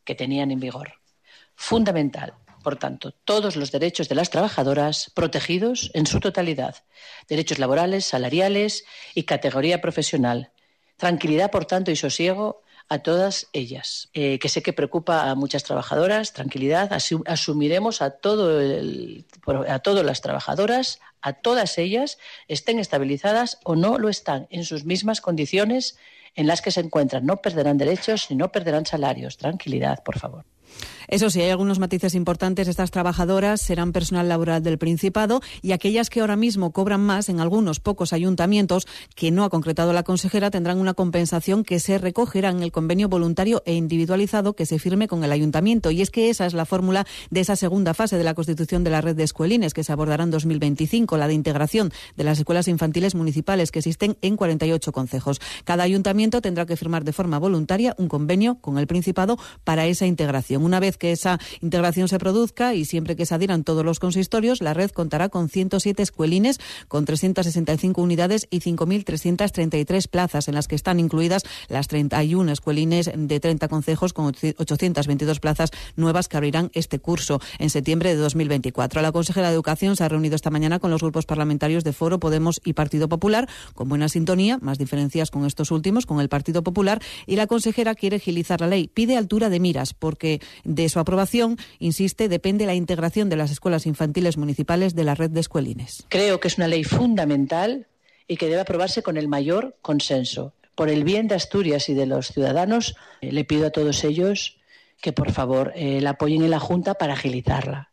que 0.03 0.15
tenían 0.15 0.51
en 0.51 0.59
vigor. 0.59 0.93
Fundamental, 1.55 2.33
por 2.63 2.77
tanto, 2.77 3.13
todos 3.23 3.55
los 3.55 3.71
derechos 3.71 4.09
de 4.09 4.15
las 4.15 4.29
trabajadoras 4.29 5.11
protegidos 5.13 5.89
en 5.93 6.05
su 6.05 6.19
totalidad. 6.19 6.75
Derechos 7.29 7.59
laborales, 7.59 8.05
salariales 8.05 8.85
y 9.15 9.23
categoría 9.23 9.79
profesional. 9.81 10.51
Tranquilidad, 10.97 11.49
por 11.51 11.65
tanto, 11.65 11.91
y 11.91 11.95
sosiego 11.95 12.61
a 12.89 12.99
todas 12.99 13.47
ellas, 13.53 14.09
eh, 14.13 14.39
que 14.39 14.49
sé 14.49 14.61
que 14.61 14.71
preocupa 14.71 15.29
a 15.29 15.35
muchas 15.35 15.63
trabajadoras. 15.63 16.33
Tranquilidad, 16.33 16.91
asumiremos 17.25 18.01
a, 18.01 18.11
todo 18.11 18.61
a 19.67 19.79
todas 19.79 20.05
las 20.05 20.21
trabajadoras, 20.21 20.99
a 21.21 21.33
todas 21.33 21.77
ellas, 21.77 22.17
estén 22.47 22.79
estabilizadas 22.79 23.59
o 23.63 23.75
no 23.75 23.97
lo 23.97 24.09
están, 24.09 24.47
en 24.49 24.63
sus 24.63 24.85
mismas 24.85 25.19
condiciones 25.19 25.97
en 26.35 26.47
las 26.47 26.61
que 26.61 26.71
se 26.71 26.79
encuentran. 26.79 27.25
No 27.25 27.37
perderán 27.37 27.77
derechos 27.77 28.27
ni 28.29 28.37
no 28.37 28.51
perderán 28.51 28.85
salarios. 28.85 29.37
Tranquilidad, 29.37 30.03
por 30.03 30.17
favor. 30.19 30.45
Eso 31.07 31.29
sí, 31.29 31.41
hay 31.41 31.49
algunos 31.49 31.79
matices 31.79 32.15
importantes. 32.15 32.67
Estas 32.67 32.91
trabajadoras 32.91 33.61
serán 33.61 33.93
personal 33.93 34.27
laboral 34.27 34.61
del 34.61 34.77
Principado 34.77 35.41
y 35.61 35.71
aquellas 35.71 36.09
que 36.09 36.19
ahora 36.19 36.35
mismo 36.35 36.71
cobran 36.71 36.99
más 36.99 37.29
en 37.29 37.39
algunos 37.39 37.79
pocos 37.79 38.11
ayuntamientos 38.11 38.87
que 39.15 39.31
no 39.31 39.45
ha 39.45 39.49
concretado 39.49 39.93
la 39.93 40.03
consejera 40.03 40.51
tendrán 40.51 40.79
una 40.79 40.93
compensación 40.93 41.63
que 41.63 41.79
se 41.79 41.97
recogerá 41.97 42.49
en 42.49 42.61
el 42.61 42.73
convenio 42.73 43.07
voluntario 43.07 43.63
e 43.65 43.73
individualizado 43.73 44.53
que 44.53 44.65
se 44.65 44.79
firme 44.79 45.07
con 45.07 45.23
el 45.23 45.31
ayuntamiento. 45.31 45.91
Y 45.91 46.01
es 46.01 46.09
que 46.09 46.29
esa 46.29 46.45
es 46.45 46.53
la 46.53 46.65
fórmula 46.65 47.07
de 47.29 47.39
esa 47.39 47.55
segunda 47.55 47.93
fase 47.93 48.17
de 48.17 48.25
la 48.25 48.33
constitución 48.33 48.83
de 48.83 48.89
la 48.89 48.99
red 48.99 49.15
de 49.15 49.23
escuelines 49.23 49.73
que 49.73 49.85
se 49.85 49.93
abordará 49.93 50.25
en 50.25 50.31
2025, 50.31 51.15
la 51.15 51.29
de 51.29 51.33
integración 51.33 51.91
de 52.17 52.23
las 52.25 52.39
escuelas 52.39 52.67
infantiles 52.67 53.15
municipales 53.15 53.71
que 53.71 53.79
existen 53.79 54.17
en 54.21 54.35
48 54.35 54.91
concejos. 54.91 55.39
Cada 55.63 55.83
ayuntamiento 55.83 56.41
tendrá 56.41 56.65
que 56.65 56.75
firmar 56.75 57.05
de 57.05 57.13
forma 57.13 57.39
voluntaria 57.39 57.95
un 57.97 58.09
convenio 58.09 58.55
con 58.59 58.77
el 58.77 58.87
Principado 58.87 59.37
para 59.63 59.85
esa 59.85 60.05
integración. 60.05 60.65
Una 60.65 60.79
que 60.97 61.11
esa 61.11 61.39
integración 61.61 62.07
se 62.07 62.19
produzca 62.19 62.73
y 62.73 62.85
siempre 62.85 63.15
que 63.15 63.25
se 63.25 63.35
adhieran 63.35 63.63
todos 63.63 63.85
los 63.85 63.99
consistorios, 63.99 64.61
la 64.61 64.73
red 64.73 64.91
contará 64.91 65.29
con 65.29 65.49
107 65.49 66.01
escuelines, 66.03 66.59
con 66.87 67.05
365 67.05 68.01
unidades 68.01 68.47
y 68.49 68.59
5.333 68.59 70.07
plazas, 70.07 70.47
en 70.47 70.55
las 70.55 70.67
que 70.67 70.75
están 70.75 70.99
incluidas 70.99 71.43
las 71.67 71.87
31 71.87 72.51
escuelines 72.51 73.11
de 73.13 73.39
30 73.39 73.67
concejos 73.67 74.13
con 74.13 74.25
822 74.27 75.39
plazas 75.39 75.71
nuevas 75.95 76.27
que 76.27 76.37
abrirán 76.37 76.69
este 76.73 76.99
curso 76.99 77.39
en 77.59 77.69
septiembre 77.69 78.09
de 78.09 78.15
2024. 78.15 79.01
La 79.01 79.11
consejera 79.11 79.47
de 79.47 79.53
Educación 79.53 79.95
se 79.95 80.03
ha 80.03 80.09
reunido 80.09 80.35
esta 80.35 80.49
mañana 80.49 80.79
con 80.79 80.91
los 80.91 81.01
grupos 81.01 81.25
parlamentarios 81.25 81.83
de 81.83 81.93
Foro, 81.93 82.19
Podemos 82.19 82.61
y 82.63 82.73
Partido 82.73 83.09
Popular, 83.09 83.47
con 83.73 83.89
buena 83.89 84.09
sintonía, 84.09 84.57
más 84.61 84.77
diferencias 84.77 85.31
con 85.31 85.45
estos 85.45 85.71
últimos, 85.71 86.05
con 86.05 86.19
el 86.19 86.29
Partido 86.29 86.63
Popular, 86.63 87.01
y 87.25 87.35
la 87.35 87.47
consejera 87.47 87.95
quiere 87.95 88.17
agilizar 88.17 88.61
la 88.61 88.67
ley. 88.67 88.87
Pide 88.87 89.17
altura 89.17 89.49
de 89.49 89.59
miras, 89.59 89.93
porque 89.93 90.41
de 90.63 90.86
su 90.89 90.99
aprobación, 90.99 91.57
insiste, 91.79 92.29
depende 92.29 92.65
la 92.65 92.75
integración 92.75 93.29
de 93.29 93.35
las 93.35 93.51
escuelas 93.51 93.85
infantiles 93.85 94.37
municipales 94.37 94.95
de 94.95 95.03
la 95.03 95.15
red 95.15 95.29
de 95.29 95.39
escuelines. 95.39 96.05
Creo 96.09 96.39
que 96.39 96.47
es 96.47 96.57
una 96.57 96.67
ley 96.67 96.83
fundamental 96.83 97.87
y 98.27 98.37
que 98.37 98.47
debe 98.47 98.61
aprobarse 98.61 99.03
con 99.03 99.17
el 99.17 99.27
mayor 99.27 99.77
consenso. 99.81 100.53
Por 100.75 100.89
el 100.89 101.03
bien 101.03 101.27
de 101.27 101.35
Asturias 101.35 101.89
y 101.89 101.93
de 101.93 102.05
los 102.05 102.27
ciudadanos, 102.27 102.95
eh, 103.21 103.31
le 103.31 103.45
pido 103.45 103.67
a 103.67 103.71
todos 103.71 104.03
ellos 104.03 104.57
que 105.01 105.13
por 105.13 105.31
favor 105.31 105.73
eh, 105.75 106.01
la 106.01 106.11
apoyen 106.11 106.43
en 106.43 106.51
la 106.51 106.59
Junta 106.59 106.95
para 106.95 107.13
agilizarla, 107.13 107.89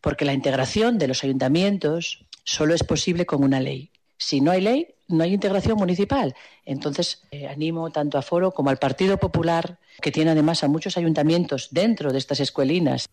porque 0.00 0.24
la 0.24 0.32
integración 0.32 0.98
de 0.98 1.08
los 1.08 1.24
ayuntamientos 1.24 2.24
solo 2.44 2.74
es 2.74 2.84
posible 2.84 3.26
con 3.26 3.44
una 3.44 3.60
ley. 3.60 3.90
Si 4.16 4.40
no 4.40 4.50
hay 4.50 4.60
ley, 4.60 4.94
no 5.08 5.24
hay 5.24 5.34
integración 5.34 5.78
municipal. 5.78 6.34
Entonces, 6.64 7.22
eh, 7.30 7.48
animo 7.48 7.90
tanto 7.90 8.18
a 8.18 8.22
Foro 8.22 8.52
como 8.52 8.70
al 8.70 8.76
Partido 8.76 9.16
Popular, 9.16 9.78
que 10.00 10.12
tiene 10.12 10.30
además 10.30 10.62
a 10.62 10.68
muchos 10.68 10.96
ayuntamientos 10.96 11.68
dentro 11.70 12.12
de 12.12 12.18
estas 12.18 12.40
escuelinas 12.40 13.08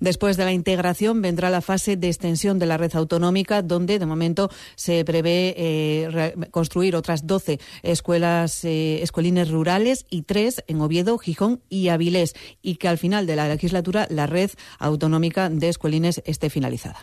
Después 0.00 0.36
de 0.36 0.44
la 0.44 0.52
integración 0.52 1.22
vendrá 1.22 1.50
la 1.50 1.60
fase 1.60 1.96
de 1.96 2.08
extensión 2.08 2.58
de 2.58 2.66
la 2.66 2.76
red 2.76 2.94
autonómica, 2.94 3.62
donde 3.62 3.98
de 3.98 4.06
momento 4.06 4.50
se 4.74 5.04
prevé 5.04 5.54
eh, 5.56 6.34
construir 6.50 6.96
otras 6.96 7.26
12 7.26 7.58
escuelas, 7.82 8.64
eh, 8.64 9.02
escuelines 9.02 9.50
rurales 9.50 10.06
y 10.10 10.22
tres 10.22 10.62
en 10.66 10.80
Oviedo, 10.80 11.18
Gijón 11.18 11.60
y 11.68 11.88
Avilés, 11.88 12.34
y 12.62 12.76
que 12.76 12.88
al 12.88 12.98
final 12.98 13.26
de 13.26 13.36
la 13.36 13.48
legislatura 13.48 14.06
la 14.10 14.26
red 14.26 14.50
autonómica 14.78 15.48
de 15.48 15.68
escuelines 15.68 16.22
esté 16.24 16.50
finalizada. 16.50 17.02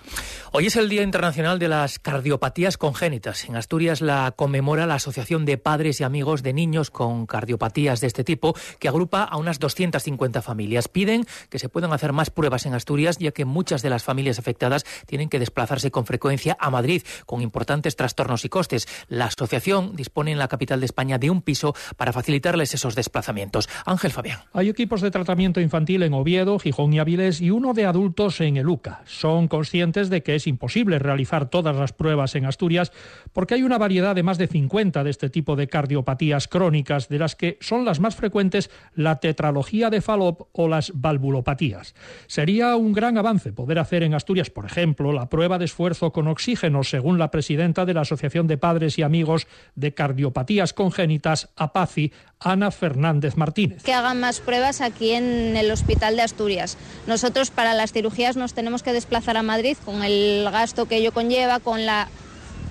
Hoy 0.51 0.67
es 0.67 0.75
el 0.75 0.89
Día 0.89 1.03
Internacional 1.03 1.60
de 1.60 1.67
las 1.67 2.00
Cardiopatías 2.00 2.77
Congénitas. 2.77 3.46
En 3.46 3.55
Asturias 3.55 4.01
la 4.01 4.34
conmemora 4.36 4.86
la 4.86 4.96
Asociación 4.96 5.46
de 5.46 5.58
Padres 5.58 6.00
y 6.00 6.03
Amigos 6.03 6.43
de 6.43 6.53
Niños 6.53 6.91
con 6.91 7.25
Cardiopatías 7.25 8.01
de 8.01 8.08
este 8.08 8.24
tipo, 8.24 8.55
que 8.79 8.88
agrupa 8.88 9.24
a 9.24 9.38
unas 9.38 9.60
250 9.60 10.41
familias. 10.41 10.88
Piden 10.88 11.25
que 11.50 11.60
se 11.60 11.70
puedan 11.70 11.93
hacer 11.93 12.13
más 12.13 12.29
pruebas 12.29 12.52
en 12.53 12.74
Asturias, 12.74 13.17
ya 13.17 13.31
que 13.31 13.45
muchas 13.45 13.81
de 13.81 13.89
las 13.89 14.03
familias 14.03 14.39
afectadas 14.39 14.86
tienen 15.07 15.29
que 15.29 15.39
desplazarse 15.39 15.91
con 15.91 16.05
frecuencia 16.05 16.55
a 16.60 16.69
Madrid, 16.69 17.01
con 17.25 17.41
importantes 17.41 17.95
trastornos 17.95 18.45
y 18.45 18.50
costes. 18.50 18.88
La 19.07 19.25
asociación 19.25 19.95
dispone 19.95 20.31
en 20.31 20.38
la 20.38 20.48
capital 20.48 20.79
de 20.79 20.86
España 20.86 21.17
de 21.17 21.29
un 21.29 21.41
piso 21.41 21.75
para 21.98 22.13
facilitarles 22.13 22.74
esos 22.74 22.95
desplazamientos. 22.95 23.67
Ángel 23.86 24.12
Fabián. 24.12 24.39
Hay 24.53 24.69
equipos 24.69 25.01
de 25.01 25.12
tratamiento 25.12 25.60
infantil 25.60 26.03
en 26.03 26.13
Oviedo, 26.13 26.60
Gijón 26.60 26.93
y 26.93 27.00
Avilés 27.00 27.41
y 27.41 27.50
uno 27.50 27.74
de 27.74 27.86
adultos 27.86 28.39
en 28.41 28.57
Eluca. 28.57 29.01
Son 29.05 29.48
conscientes 29.48 30.10
de 30.10 30.22
que 30.22 30.36
es 30.36 30.45
imposible 30.45 31.00
realizar 31.00 31.50
todas 31.50 31.75
las 31.75 31.93
pruebas 31.93 32.36
en 32.36 32.45
Asturias 32.45 32.91
porque 33.33 33.55
hay 33.55 33.63
una 33.63 33.77
variedad 33.77 34.15
de 34.15 34.24
más 34.24 34.38
de 34.38 34.48
50 34.48 35.03
de 35.03 35.10
este 35.10 35.29
tipo 35.29 35.55
de 35.55 35.67
cardiopatías 35.67 36.48
crónicas, 36.48 37.10
de 37.10 37.19
las 37.19 37.36
que 37.36 37.57
son 37.62 37.86
las 37.86 38.00
más 38.00 38.15
frecuentes 38.15 38.69
la 38.93 39.19
tetralogía 39.19 39.89
de 39.89 40.01
Fallop 40.01 40.50
o 40.51 40.67
las 40.67 40.91
valvulopatías. 40.93 41.95
Sería 42.34 42.75
un 42.78 42.94
gran 42.94 43.20
avance 43.20 43.54
poder 43.54 43.78
hacer 43.78 44.02
en 44.02 44.16
Asturias, 44.16 44.50
por 44.50 44.66
ejemplo, 44.66 45.13
la 45.13 45.30
prueba 45.30 45.60
de 45.60 45.66
esfuerzo 45.66 46.12
con 46.12 46.28
oxígeno, 46.28 46.84
según 46.84 47.20
la 47.20 47.30
presidenta 47.30 47.86
de 47.86 47.94
la 47.94 48.02
Asociación 48.02 48.48
de 48.48 48.58
Padres 48.58 48.98
y 48.98 49.04
Amigos 49.04 49.46
de 49.75 49.94
Cardiopatías 49.94 50.74
Congénitas, 50.74 51.50
APACI, 51.56 52.12
Ana 52.40 52.72
Fernández 52.72 53.38
Martínez. 53.38 53.84
Que 53.84 53.94
hagan 53.94 54.20
más 54.20 54.40
pruebas 54.40 54.82
aquí 54.82 55.12
en 55.12 55.56
el 55.56 55.70
Hospital 55.70 56.16
de 56.16 56.24
Asturias. 56.24 56.75
Nosotros 57.06 57.52
para 57.52 57.75
las 57.75 57.92
cirugías 57.92 58.36
nos 58.36 58.56
tenemos 58.56 58.82
que 58.82 58.94
desplazar 58.94 59.38
a 59.38 59.44
Madrid 59.44 59.78
con 59.86 60.02
el 60.02 60.50
gasto 60.52 60.88
que 60.88 60.96
ello 60.96 61.12
conlleva, 61.12 61.60
con 61.60 61.86
la 61.86 62.10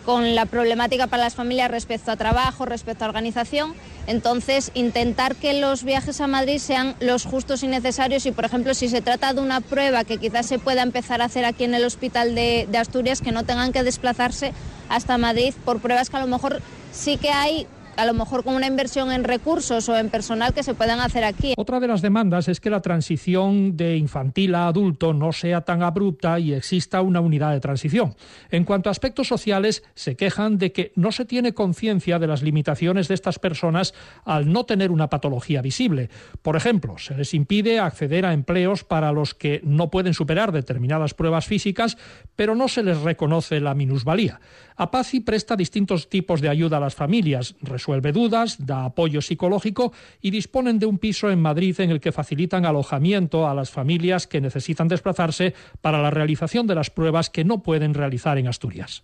con 0.05 0.35
la 0.35 0.47
problemática 0.47 1.07
para 1.07 1.25
las 1.25 1.35
familias 1.35 1.71
respecto 1.71 2.11
a 2.11 2.17
trabajo, 2.17 2.67
respecto 2.67 3.05
a 3.05 3.09
organización. 3.09 3.75
Entonces, 4.07 4.71
intentar 4.75 5.37
que 5.37 5.55
los 5.55 5.85
viajes 5.85 6.21
a 6.21 6.27
Madrid 6.27 6.59
sean 6.59 6.97
los 7.01 7.25
justos 7.25 7.63
y 7.63 7.69
necesarios 7.69 8.27
y, 8.27 8.33
por 8.33 8.45
ejemplo, 8.45 8.75
si 8.75 8.89
se 8.89 9.01
trata 9.01 9.33
de 9.33 9.41
una 9.41 9.61
prueba 9.61 10.05
que 10.05 10.19
quizás 10.19 10.47
se 10.47 10.59
pueda 10.59 10.83
empezar 10.83 11.23
a 11.23 11.27
hacer 11.27 11.45
aquí 11.45 11.65
en 11.65 11.75
el 11.75 11.85
Hospital 11.85 12.35
de, 12.35 12.69
Asturias, 12.77 13.21
que 13.21 13.33
no 13.33 13.45
tengan 13.45 13.73
que 13.73 13.85
desplazarse 13.85 14.53
hasta 14.89 15.19
Madrid 15.19 15.55
por 15.65 15.81
pruebas 15.81 16.11
que 16.11 16.17
a 16.17 16.21
lo 16.21 16.27
mejor 16.27 16.61
sí 16.93 17.17
que 17.17 17.31
hay 17.31 17.67
a 17.97 18.07
lo 18.07 18.15
mejor 18.15 18.45
con 18.45 18.55
una 18.55 18.67
inversión 18.67 19.13
en 19.13 19.25
recursos 19.25 19.89
o 19.89 19.97
en 19.97 20.11
personal 20.11 20.55
que 20.55 20.63
se 20.63 20.75
puedan 20.75 21.01
hacer 21.01 21.25
aquí. 21.25 21.55
Otra 21.57 21.81
de 21.81 21.89
las 21.89 22.03
demandas 22.03 22.49
es 22.49 22.61
que 22.61 22.71
la 22.71 22.81
transición 22.81 23.77
de 23.77 23.97
infantil 23.97 24.55
a 24.55 24.69
adulto 24.69 25.13
no 25.13 25.33
sea 25.33 25.63
tan 25.63 25.83
abrupta 25.83 26.39
y 26.39 26.53
exista 26.53 27.03
una 27.03 27.21
unidad 27.21 27.53
de 27.53 27.61
transición. 27.61 28.15
En 28.51 28.65
cuanto 28.65 28.89
a 28.89 28.93
aspectos 28.93 29.29
sociales, 29.29 29.83
se 29.95 30.17
quejan 30.17 30.59
de 30.59 30.73
que 30.73 30.93
no 30.97 31.13
se 31.13 31.25
tiene 31.25 31.55
conciencia 31.55 32.19
de 32.19 32.27
las 32.27 32.43
limitaciones 32.43 33.09
de 33.09 33.15
estas 33.15 33.39
personas 33.39 33.95
al 34.25 34.53
no 34.53 34.65
tener 34.65 34.91
una 34.91 35.09
patología 35.09 35.63
visible. 35.63 36.11
Por 36.43 36.57
ejemplo, 36.57 36.99
se 36.99 37.15
les 37.15 37.35
impide 37.35 37.79
acceder 37.79 38.27
a 38.27 38.33
empleos 38.33 38.85
para 38.85 39.13
los 39.13 39.35
que 39.35 39.61
no 39.65 39.91
pueden 39.91 40.15
superar 40.15 40.53
determinadas 40.53 41.15
pruebas 41.15 41.47
físicas, 41.47 41.97
pero 42.37 42.55
no 42.55 42.69
se 42.69 42.83
les 42.83 43.01
reconoce 43.01 43.61
la 43.61 43.75
minusvalía. 43.75 44.41
APACI 44.77 45.21
presta 45.21 45.57
distintos 45.57 46.09
tipos 46.09 46.41
de 46.41 46.49
ayuda 46.49 46.77
a 46.77 46.81
las 46.81 46.95
familias, 46.95 47.55
resuelve 47.63 48.13
dudas, 48.13 48.57
da 48.65 48.85
apoyo 48.85 49.21
psicológico 49.21 49.93
y 50.21 50.31
disponen 50.31 50.79
de 50.79 50.87
un 50.87 50.99
piso 50.99 51.31
en 51.31 51.41
Madrid 51.41 51.79
en 51.81 51.91
el 51.91 52.01
que 52.01 52.13
facilitan 52.13 52.67
alojamiento 52.67 53.49
a 53.49 53.55
las 53.55 53.71
familias 53.71 54.27
que 54.27 54.41
necesitan 54.41 54.89
desplazarse 54.89 55.55
para 55.81 56.01
la 56.03 56.11
realización 56.11 56.67
de 56.67 56.75
las 56.75 56.91
pruebas 56.91 57.31
que 57.31 57.45
no 57.45 57.63
pueden 57.63 57.95
realizar 57.95 58.39
en 58.39 58.49
Asturias. 58.49 59.03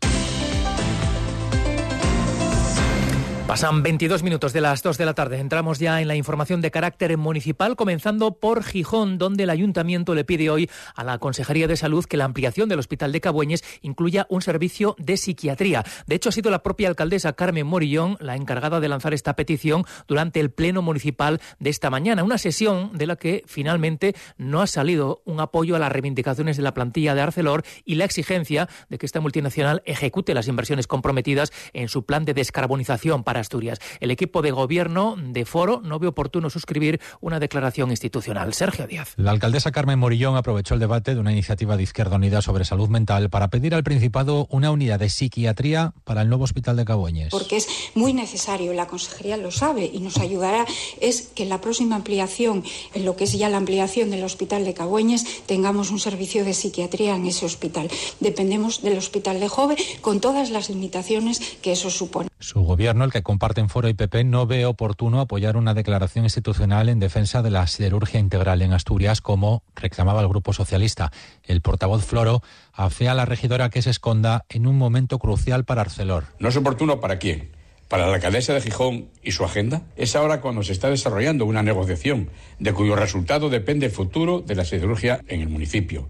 Pasan 3.49 3.83
22 3.83 4.23
minutos 4.23 4.52
de 4.52 4.61
las 4.61 4.83
2 4.83 4.99
de 4.99 5.07
la 5.07 5.14
tarde. 5.14 5.38
Entramos 5.38 5.78
ya 5.78 6.02
en 6.02 6.09
la 6.09 6.14
información 6.14 6.61
de 6.61 6.71
carácter 6.71 7.17
municipal, 7.17 7.76
comenzando 7.76 8.33
por 8.33 8.62
Gijón, 8.62 9.17
donde 9.17 9.45
el 9.45 9.50
ayuntamiento 9.50 10.14
le 10.14 10.26
pide 10.26 10.50
hoy 10.50 10.69
a 10.95 11.02
la 11.02 11.17
Consejería 11.17 11.67
de 11.67 11.78
Salud 11.78 12.05
que 12.05 12.19
la 12.19 12.26
ampliación 12.26 12.69
del 12.69 12.78
Hospital 12.78 13.11
de 13.11 13.23
Cabueñes 13.23 13.64
incluya 13.81 14.26
un 14.28 14.43
servicio 14.43 14.97
de 14.99 15.17
psiquiatría. 15.17 15.83
De 16.07 16.17
hecho, 16.17 16.28
ha 16.28 16.33
sido 16.33 16.50
la 16.50 16.62
propia 16.62 16.88
alcaldesa 16.88 17.33
Carmen 17.33 17.67
Morillón 17.67 18.19
la 18.21 18.37
encargada 18.37 18.81
de 18.81 18.88
lanzar 18.88 19.14
esta 19.14 19.35
petición 19.35 19.87
durante 20.07 20.40
el 20.40 20.50
Pleno 20.50 20.83
Municipal 20.83 21.40
de 21.59 21.71
esta 21.71 21.88
mañana, 21.88 22.25
una 22.25 22.37
sesión 22.37 22.99
de 22.99 23.07
la 23.07 23.17
que 23.17 23.45
finalmente 23.47 24.14
no 24.37 24.61
ha 24.61 24.67
salido 24.67 25.23
un 25.25 25.40
apoyo 25.40 25.75
a 25.75 25.78
las 25.78 25.90
reivindicaciones 25.90 26.59
de 26.59 26.64
la 26.64 26.75
plantilla 26.75 27.14
de 27.14 27.23
Arcelor 27.23 27.64
y 27.87 27.95
la 27.95 28.05
exigencia 28.05 28.69
de 28.90 28.99
que 28.99 29.07
esta 29.07 29.23
multinacional 29.23 29.83
ejecute 29.87 30.35
las 30.35 30.49
inversiones 30.49 30.87
comprometidas 30.87 31.50
en 31.73 31.88
su 31.88 32.05
plan 32.05 32.26
de 32.26 32.35
descarbonización 32.35 33.25
para 33.25 33.38
Asturias. 33.38 33.78
El 34.00 34.11
equipo 34.11 34.42
de 34.42 34.50
gobierno 34.50 35.16
de 35.18 35.45
Foro 35.45 35.80
no 35.85 35.99
ve 35.99 36.09
oportuno 36.09 36.50
suscribir 36.50 37.00
una 37.21 37.40
declaración 37.40 37.90
institucional. 37.90 38.54
Sergio 38.54 38.87
Díaz. 38.87 39.14
La 39.16 39.30
alcaldesa 39.30 39.73
Carmen 39.73 39.99
Morillón 39.99 40.37
aprovechó 40.37 40.75
el 40.75 40.80
debate 40.80 41.14
de 41.14 41.21
una 41.21 41.33
iniciativa 41.33 41.76
de 41.76 41.83
Izquierda 41.83 42.16
Unida 42.16 42.42
sobre 42.42 42.64
salud 42.64 42.88
mental 42.88 43.30
para 43.30 43.49
pedir 43.49 43.75
al 43.75 43.85
Principado 43.85 44.47
una 44.50 44.71
unidad 44.71 44.99
de 44.99 45.09
psiquiatría 45.09 45.95
para 46.04 46.23
el 46.23 46.28
nuevo 46.28 46.45
hospital 46.45 46.76
de 46.76 46.85
Caboñes. 46.85 47.30
Porque 47.30 47.57
es 47.57 47.68
muy 47.95 48.12
necesario, 48.12 48.73
la 48.75 48.87
Consejería 48.87 49.37
lo 49.37 49.50
sabe 49.50 49.90
y 49.92 50.00
nos 50.00 50.18
ayudará, 50.18 50.66
es 51.00 51.30
que 51.35 51.45
en 51.45 51.49
la 51.49 51.61
próxima 51.61 51.97
ampliación, 51.97 52.64
en 52.95 53.04
lo 53.04 53.16
que 53.16 53.25
es 53.25 53.33
ya 53.33 53.49
la 53.49 53.57
ampliación 53.57 54.11
del 54.11 54.25
hospital 54.25 54.64
de 54.64 54.75
Caboñes, 54.75 55.47
tengamos 55.47 55.90
un 55.90 56.00
servicio 56.00 56.45
de 56.45 56.54
psiquiatría 56.54 57.16
en 57.16 57.26
ese 57.26 57.47
hospital. 57.47 57.90
Dependemos 58.21 58.83
del 58.83 58.99
hospital 58.99 59.40
de 59.40 59.49
Jove 59.49 59.76
con 60.00 60.21
todas 60.21 60.50
las 60.50 60.68
limitaciones 60.68 61.40
que 61.62 61.73
eso 61.73 61.90
supone. 61.90 62.28
Su 62.40 62.62
gobierno, 62.62 63.04
el 63.04 63.11
que 63.11 63.25
comparten 63.25 63.68
Foro 63.68 63.88
y 63.88 63.95
PP, 63.95 64.23
no 64.23 64.47
ve 64.47 64.64
oportuno 64.64 65.21
apoyar 65.21 65.57
una 65.57 65.75
declaración 65.75 66.25
institucional 66.25 66.88
en 66.88 67.00
defensa 67.00 67.42
de 67.42 67.50
la 67.50 67.66
siderurgia 67.66 68.21
integral 68.21 68.62
en 68.62 68.73
Asturias, 68.73 69.21
como 69.21 69.64
reclamaba 69.75 70.21
el 70.21 70.28
Grupo 70.28 70.52
Socialista. 70.52 71.11
El 71.42 71.62
portavoz 71.62 72.04
Floro 72.04 72.42
afea 72.73 73.11
a 73.11 73.14
la 73.16 73.25
regidora 73.25 73.71
que 73.71 73.83
se 73.83 73.90
esconda 73.90 74.45
en 74.49 74.68
un 74.68 74.78
momento 74.78 75.18
crucial 75.18 75.64
para 75.64 75.80
Arcelor. 75.80 76.26
¿No 76.38 76.49
es 76.49 76.57
oportuno 76.57 77.00
para 77.00 77.18
quién? 77.18 77.50
¿Para 77.88 78.07
la 78.07 78.14
alcaldesa 78.14 78.54
de 78.54 78.61
Gijón 78.61 79.09
y 79.21 79.33
su 79.33 79.45
agenda? 79.45 79.83
Es 79.97 80.14
ahora 80.14 80.40
cuando 80.40 80.62
se 80.62 80.73
está 80.73 80.90
desarrollando 80.90 81.45
una 81.45 81.64
negociación 81.64 82.30
de 82.61 82.73
cuyo 82.73 82.95
resultado 82.95 83.50
depende 83.50 83.87
el 83.87 83.92
futuro 83.92 84.42
de 84.42 84.54
la 84.54 84.64
siderurgia 84.64 85.23
en 85.26 85.40
el 85.40 85.49
municipio. 85.49 86.09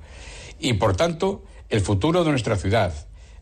Y, 0.58 0.75
por 0.75 0.94
tanto, 0.94 1.44
el 1.70 1.80
futuro 1.80 2.23
de 2.23 2.30
nuestra 2.32 2.56
ciudad, 2.56 2.92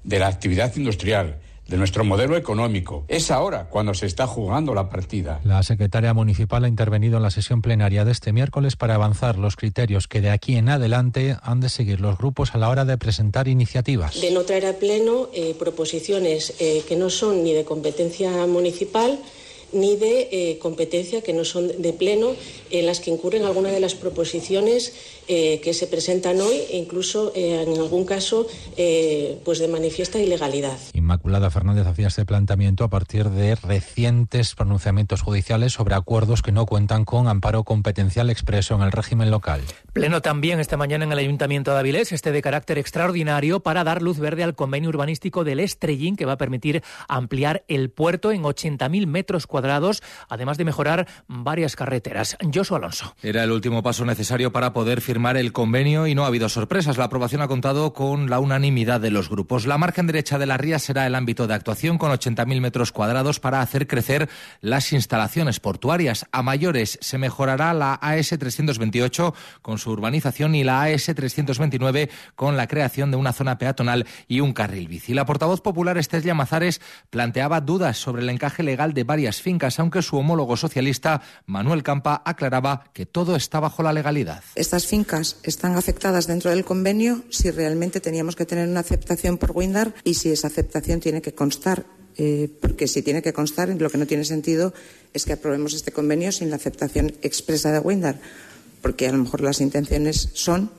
de 0.04 0.20
la 0.20 0.28
actividad 0.28 0.76
industrial, 0.76 1.40
de 1.68 1.76
nuestro 1.76 2.04
modelo 2.04 2.36
económico. 2.36 3.04
Es 3.08 3.30
ahora 3.30 3.68
cuando 3.68 3.94
se 3.94 4.06
está 4.06 4.26
jugando 4.26 4.74
la 4.74 4.88
partida. 4.88 5.40
La 5.44 5.62
secretaria 5.62 6.14
municipal 6.14 6.64
ha 6.64 6.68
intervenido 6.68 7.16
en 7.16 7.22
la 7.22 7.30
sesión 7.30 7.62
plenaria 7.62 8.04
de 8.04 8.12
este 8.12 8.32
miércoles 8.32 8.76
para 8.76 8.94
avanzar 8.94 9.38
los 9.38 9.56
criterios 9.56 10.06
que 10.06 10.20
de 10.20 10.30
aquí 10.30 10.56
en 10.56 10.68
adelante 10.68 11.36
han 11.42 11.60
de 11.60 11.68
seguir 11.68 12.00
los 12.00 12.18
grupos 12.18 12.54
a 12.54 12.58
la 12.58 12.68
hora 12.68 12.84
de 12.84 12.98
presentar 12.98 13.48
iniciativas. 13.48 14.20
De 14.20 14.30
no 14.30 14.42
traer 14.42 14.66
a 14.66 14.74
pleno 14.74 15.28
eh, 15.32 15.54
proposiciones 15.58 16.54
eh, 16.60 16.82
que 16.86 16.96
no 16.96 17.10
son 17.10 17.42
ni 17.42 17.52
de 17.52 17.64
competencia 17.64 18.46
municipal 18.46 19.18
ni 19.72 19.96
de 19.96 20.28
eh, 20.30 20.58
competencia 20.58 21.22
que 21.22 21.32
no 21.32 21.44
son 21.44 21.82
de 21.82 21.92
pleno, 21.92 22.34
en 22.70 22.86
las 22.86 23.00
que 23.00 23.10
incurren 23.10 23.44
algunas 23.44 23.72
de 23.72 23.80
las 23.80 23.94
proposiciones 23.94 24.94
eh, 25.28 25.60
que 25.62 25.74
se 25.74 25.86
presentan 25.86 26.40
hoy 26.40 26.56
e 26.70 26.76
incluso 26.76 27.32
eh, 27.34 27.64
en 27.66 27.80
algún 27.80 28.04
caso 28.04 28.46
pues 29.44 29.58
de 29.58 29.68
manifiesta 29.68 30.18
ilegalidad. 30.18 30.78
Inmaculada 30.92 31.50
Fernández 31.50 31.86
hacía 31.86 32.08
este 32.08 32.24
planteamiento 32.24 32.84
a 32.84 32.88
partir 32.88 33.30
de 33.30 33.54
recientes 33.56 34.54
pronunciamientos 34.54 35.22
judiciales 35.22 35.72
sobre 35.72 35.94
acuerdos 35.94 36.42
que 36.42 36.52
no 36.52 36.66
cuentan 36.66 37.04
con 37.04 37.26
amparo 37.26 37.64
competencial 37.64 38.30
expreso 38.30 38.74
en 38.74 38.82
el 38.82 38.92
régimen 38.92 39.30
local. 39.30 39.62
Pleno 39.92 40.22
también 40.22 40.60
esta 40.60 40.76
mañana 40.76 41.04
en 41.04 41.12
el 41.12 41.18
Ayuntamiento 41.18 41.72
de 41.72 41.78
Avilés, 41.78 42.12
este 42.12 42.32
de 42.32 42.42
carácter 42.42 42.78
extraordinario 42.78 43.60
para 43.60 43.82
dar 43.82 44.02
luz 44.02 44.18
verde 44.18 44.44
al 44.44 44.54
convenio 44.54 44.90
urbanístico 44.90 45.42
del 45.42 45.60
Estrellín 45.60 46.16
que 46.16 46.26
va 46.26 46.32
a 46.32 46.38
permitir 46.38 46.82
ampliar 47.08 47.64
el 47.68 47.90
puerto 47.90 48.30
en 48.30 48.42
80.000 48.42 49.06
metros 49.06 49.46
cuadrados, 49.46 50.02
además 50.28 50.58
de 50.58 50.64
mejorar 50.64 51.08
varias 51.26 51.76
carreteras. 51.76 52.36
Josu 52.52 52.76
Alonso. 52.76 53.14
Era 53.22 53.42
el 53.42 53.50
último 53.50 53.82
paso 53.82 54.04
necesario 54.04 54.52
para 54.52 54.72
poder 54.72 55.00
firmar 55.00 55.15
el 55.16 55.52
convenio 55.52 56.06
y 56.06 56.14
no 56.14 56.24
ha 56.24 56.26
habido 56.26 56.48
sorpresas. 56.50 56.98
La 56.98 57.04
aprobación 57.04 57.40
ha 57.40 57.48
contado 57.48 57.94
con 57.94 58.28
la 58.28 58.38
unanimidad 58.38 59.00
de 59.00 59.10
los 59.10 59.30
grupos. 59.30 59.66
La 59.66 59.78
margen 59.78 60.06
derecha 60.06 60.38
de 60.38 60.44
la 60.44 60.58
ría 60.58 60.78
será 60.78 61.06
el 61.06 61.14
ámbito 61.14 61.46
de 61.46 61.54
actuación 61.54 61.96
con 61.96 62.12
80.000 62.12 62.60
metros 62.60 62.92
cuadrados 62.92 63.40
para 63.40 63.62
hacer 63.62 63.86
crecer 63.86 64.28
las 64.60 64.92
instalaciones 64.92 65.58
portuarias. 65.58 66.26
A 66.32 66.42
mayores 66.42 66.98
se 67.00 67.16
mejorará 67.16 67.72
la 67.72 67.94
AS 67.94 68.28
328 68.28 69.34
con 69.62 69.78
su 69.78 69.90
urbanización 69.90 70.54
y 70.54 70.64
la 70.64 70.82
AS 70.82 71.06
329 71.06 72.10
con 72.34 72.58
la 72.58 72.66
creación 72.66 73.10
de 73.10 73.16
una 73.16 73.32
zona 73.32 73.56
peatonal 73.56 74.06
y 74.28 74.40
un 74.40 74.52
carril 74.52 74.86
bici. 74.86 75.14
La 75.14 75.24
portavoz 75.24 75.62
popular 75.62 75.96
Estella 75.96 76.34
Mazares 76.34 76.82
planteaba 77.08 77.62
dudas 77.62 77.96
sobre 77.96 78.20
el 78.22 78.28
encaje 78.28 78.62
legal 78.62 78.92
de 78.92 79.04
varias 79.04 79.40
fincas, 79.40 79.80
aunque 79.80 80.02
su 80.02 80.18
homólogo 80.18 80.58
socialista 80.58 81.22
Manuel 81.46 81.82
Campa 81.82 82.22
aclaraba 82.24 82.84
que 82.92 83.06
todo 83.06 83.34
está 83.34 83.60
bajo 83.60 83.82
la 83.82 83.94
legalidad. 83.94 84.44
Estas 84.54 84.86
fincas 84.86 85.05
están 85.42 85.76
afectadas 85.76 86.26
dentro 86.26 86.50
del 86.50 86.64
convenio 86.64 87.24
si 87.30 87.50
realmente 87.50 88.00
teníamos 88.00 88.36
que 88.36 88.46
tener 88.46 88.68
una 88.68 88.80
aceptación 88.80 89.38
por 89.38 89.52
Windar 89.52 89.94
y 90.04 90.14
si 90.14 90.30
esa 90.30 90.48
aceptación 90.48 91.00
tiene 91.00 91.22
que 91.22 91.34
constar 91.34 91.84
eh, 92.18 92.48
porque 92.60 92.88
si 92.88 93.02
tiene 93.02 93.20
que 93.20 93.34
constar, 93.34 93.68
lo 93.68 93.90
que 93.90 93.98
no 93.98 94.06
tiene 94.06 94.24
sentido 94.24 94.72
es 95.12 95.24
que 95.24 95.34
aprobemos 95.34 95.74
este 95.74 95.92
convenio 95.92 96.32
sin 96.32 96.48
la 96.48 96.56
aceptación 96.56 97.12
expresa 97.20 97.72
de 97.72 97.78
Windar, 97.78 98.20
porque 98.80 99.06
a 99.06 99.12
lo 99.12 99.18
mejor 99.18 99.42
las 99.42 99.60
intenciones 99.60 100.30
son, 100.32 100.70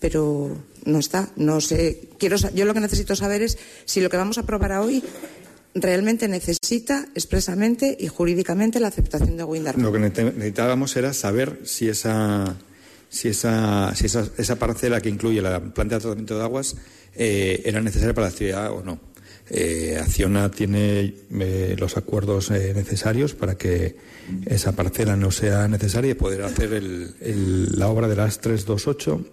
pero 0.00 0.56
no 0.86 0.98
está. 0.98 1.28
No 1.36 1.60
sé. 1.60 2.08
Quiero, 2.18 2.36
yo 2.54 2.64
lo 2.64 2.72
que 2.72 2.80
necesito 2.80 3.14
saber 3.16 3.42
es 3.42 3.58
si 3.84 4.00
lo 4.00 4.08
que 4.08 4.16
vamos 4.16 4.38
a 4.38 4.42
aprobar 4.42 4.72
hoy 4.72 5.02
realmente 5.74 6.26
necesita 6.26 7.06
expresamente 7.14 7.94
y 8.00 8.08
jurídicamente 8.08 8.80
la 8.80 8.88
aceptación 8.88 9.36
de 9.36 9.44
Windar. 9.44 9.76
Lo 9.78 9.92
que 9.92 9.98
necesitábamos 9.98 10.96
era 10.96 11.12
saber 11.12 11.60
si 11.64 11.90
esa 11.90 12.56
si 13.08 13.28
esa, 13.28 13.94
si 13.94 14.06
esa, 14.06 14.26
esa 14.36 14.56
parcela 14.56 15.00
que 15.00 15.08
incluye 15.08 15.40
la 15.42 15.60
planta 15.60 15.96
de 15.96 16.00
tratamiento 16.00 16.36
de 16.36 16.44
aguas 16.44 16.76
eh, 17.14 17.62
era 17.64 17.80
necesaria 17.80 18.14
para 18.14 18.26
la 18.26 18.32
actividad 18.32 18.72
o 18.72 18.82
no. 18.82 19.00
Eh, 19.48 19.98
Acciona 20.02 20.50
tiene 20.50 21.14
eh, 21.30 21.76
los 21.78 21.96
acuerdos 21.96 22.50
eh, 22.50 22.72
necesarios 22.74 23.34
para 23.34 23.56
que 23.56 23.96
esa 24.44 24.72
parcela 24.72 25.14
no 25.14 25.30
sea 25.30 25.68
necesaria 25.68 26.10
y 26.10 26.14
poder 26.14 26.42
hacer 26.42 26.72
el, 26.72 27.78
la 27.78 27.88
obra 27.88 28.08
de 28.08 28.16
las 28.16 28.40
328 28.40 29.24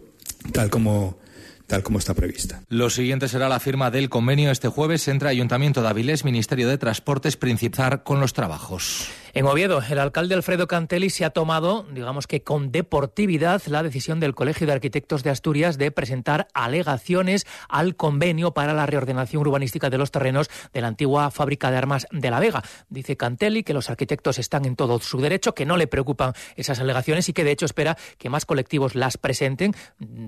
tal 0.52 0.70
como 0.70 1.18
tal 1.66 1.82
como 1.82 1.98
está 1.98 2.14
prevista. 2.14 2.62
Lo 2.70 2.92
siguiente 2.92 3.28
será 3.28 3.50
la 3.50 3.60
firma 3.60 3.90
del 3.90 4.10
convenio 4.10 4.52
este 4.52 4.68
jueves 4.68 5.08
entre 5.08 5.30
Ayuntamiento 5.30 5.82
de 5.82 5.88
Avilés, 5.88 6.26
Ministerio 6.26 6.68
de 6.68 6.78
Transportes, 6.78 7.38
Principar 7.38 8.04
con 8.04 8.20
los 8.20 8.34
trabajos. 8.34 9.08
En 9.36 9.48
Oviedo, 9.48 9.82
el 9.90 9.98
alcalde 9.98 10.36
Alfredo 10.36 10.68
Cantelli 10.68 11.10
se 11.10 11.26
ha 11.26 11.32
tomado, 11.32 11.88
digamos 11.92 12.28
que 12.28 12.44
con 12.44 12.72
deportividad, 12.72 13.64
la 13.66 13.82
decisión 13.82 14.20
del 14.20 14.36
Colegio 14.36 14.68
de 14.68 14.74
Arquitectos 14.74 15.24
de 15.24 15.32
Asturias 15.32 15.80
de 15.80 15.90
presentar 15.90 16.48
alegaciones 16.54 17.48
al 17.68 17.96
convenio 17.96 18.54
para 18.54 18.76
la 18.76 18.86
reordenación 18.86 19.42
urbanística 19.42 19.90
de 19.90 19.98
los 19.98 20.12
terrenos 20.12 20.52
de 20.72 20.82
la 20.82 20.88
antigua 20.90 21.32
fábrica 21.32 21.72
de 21.72 21.78
armas 21.78 22.06
de 22.12 22.30
La 22.30 22.40
Vega. 22.40 22.62
Dice 22.90 23.18
Cantelli 23.18 23.64
que 23.64 23.74
los 23.74 23.90
arquitectos 23.90 24.38
están 24.38 24.66
en 24.66 24.76
todo 24.76 25.00
su 25.00 25.20
derecho, 25.20 25.56
que 25.56 25.66
no 25.66 25.78
le 25.78 25.88
preocupan 25.88 26.34
esas 26.56 26.80
alegaciones 26.80 27.28
y 27.28 27.34
que 27.34 27.44
de 27.44 27.54
hecho 27.54 27.66
espera 27.66 27.98
que 28.20 28.30
más 28.30 28.46
colectivos 28.46 28.94
las 28.94 29.18
presenten 29.18 29.74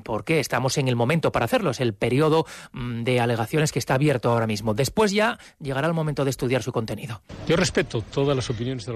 porque 0.04 0.40
estamos 0.40 0.80
en 0.80 0.88
el 0.88 0.96
momento 0.96 1.32
para 1.32 1.46
hacerlo. 1.46 1.70
Es 1.70 1.80
el 1.80 1.94
periodo 1.94 2.48
mm, 2.72 3.04
de 3.04 3.20
alegaciones 3.20 3.72
que 3.72 3.78
está 3.78 3.94
abierto 3.94 4.32
ahora 4.32 4.48
mismo. 4.48 4.74
Después 4.74 5.12
ya 5.12 5.38
llegará 5.60 5.88
el 5.88 5.94
momento 5.94 6.24
de 6.24 6.32
estudiar 6.32 6.64
su 6.64 6.72
contenido. 6.72 7.22
Yo 7.48 7.56
respeto 7.56 8.02
todas 8.02 8.36
las 8.36 8.50
opiniones 8.50 8.88
de 8.88 8.95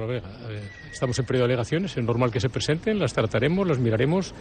Estamos 0.92 1.18
en 1.20 1.26
periodo 1.26 1.48
de 1.48 1.54
alegaciones, 1.54 1.98
es 1.98 2.04
normal 2.04 2.32
que 2.32 2.40
se 2.40 2.50
presenten, 2.50 3.00
las 3.00 3.14
trataremos, 3.14 3.68
las 3.68 3.80
miraremos 3.80 4.34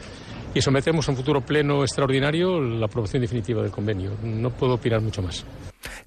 y 0.54 0.60
sometemos 0.60 1.08
a 1.08 1.12
un 1.12 1.16
futuro 1.16 1.40
pleno 1.40 1.82
extraordinario 1.82 2.60
la 2.60 2.86
aprobación 2.86 3.22
definitiva 3.22 3.62
del 3.62 3.70
convenio. 3.70 4.12
No 4.22 4.50
puedo 4.50 4.74
opinar 4.74 5.00
mucho 5.00 5.22
más. 5.22 5.44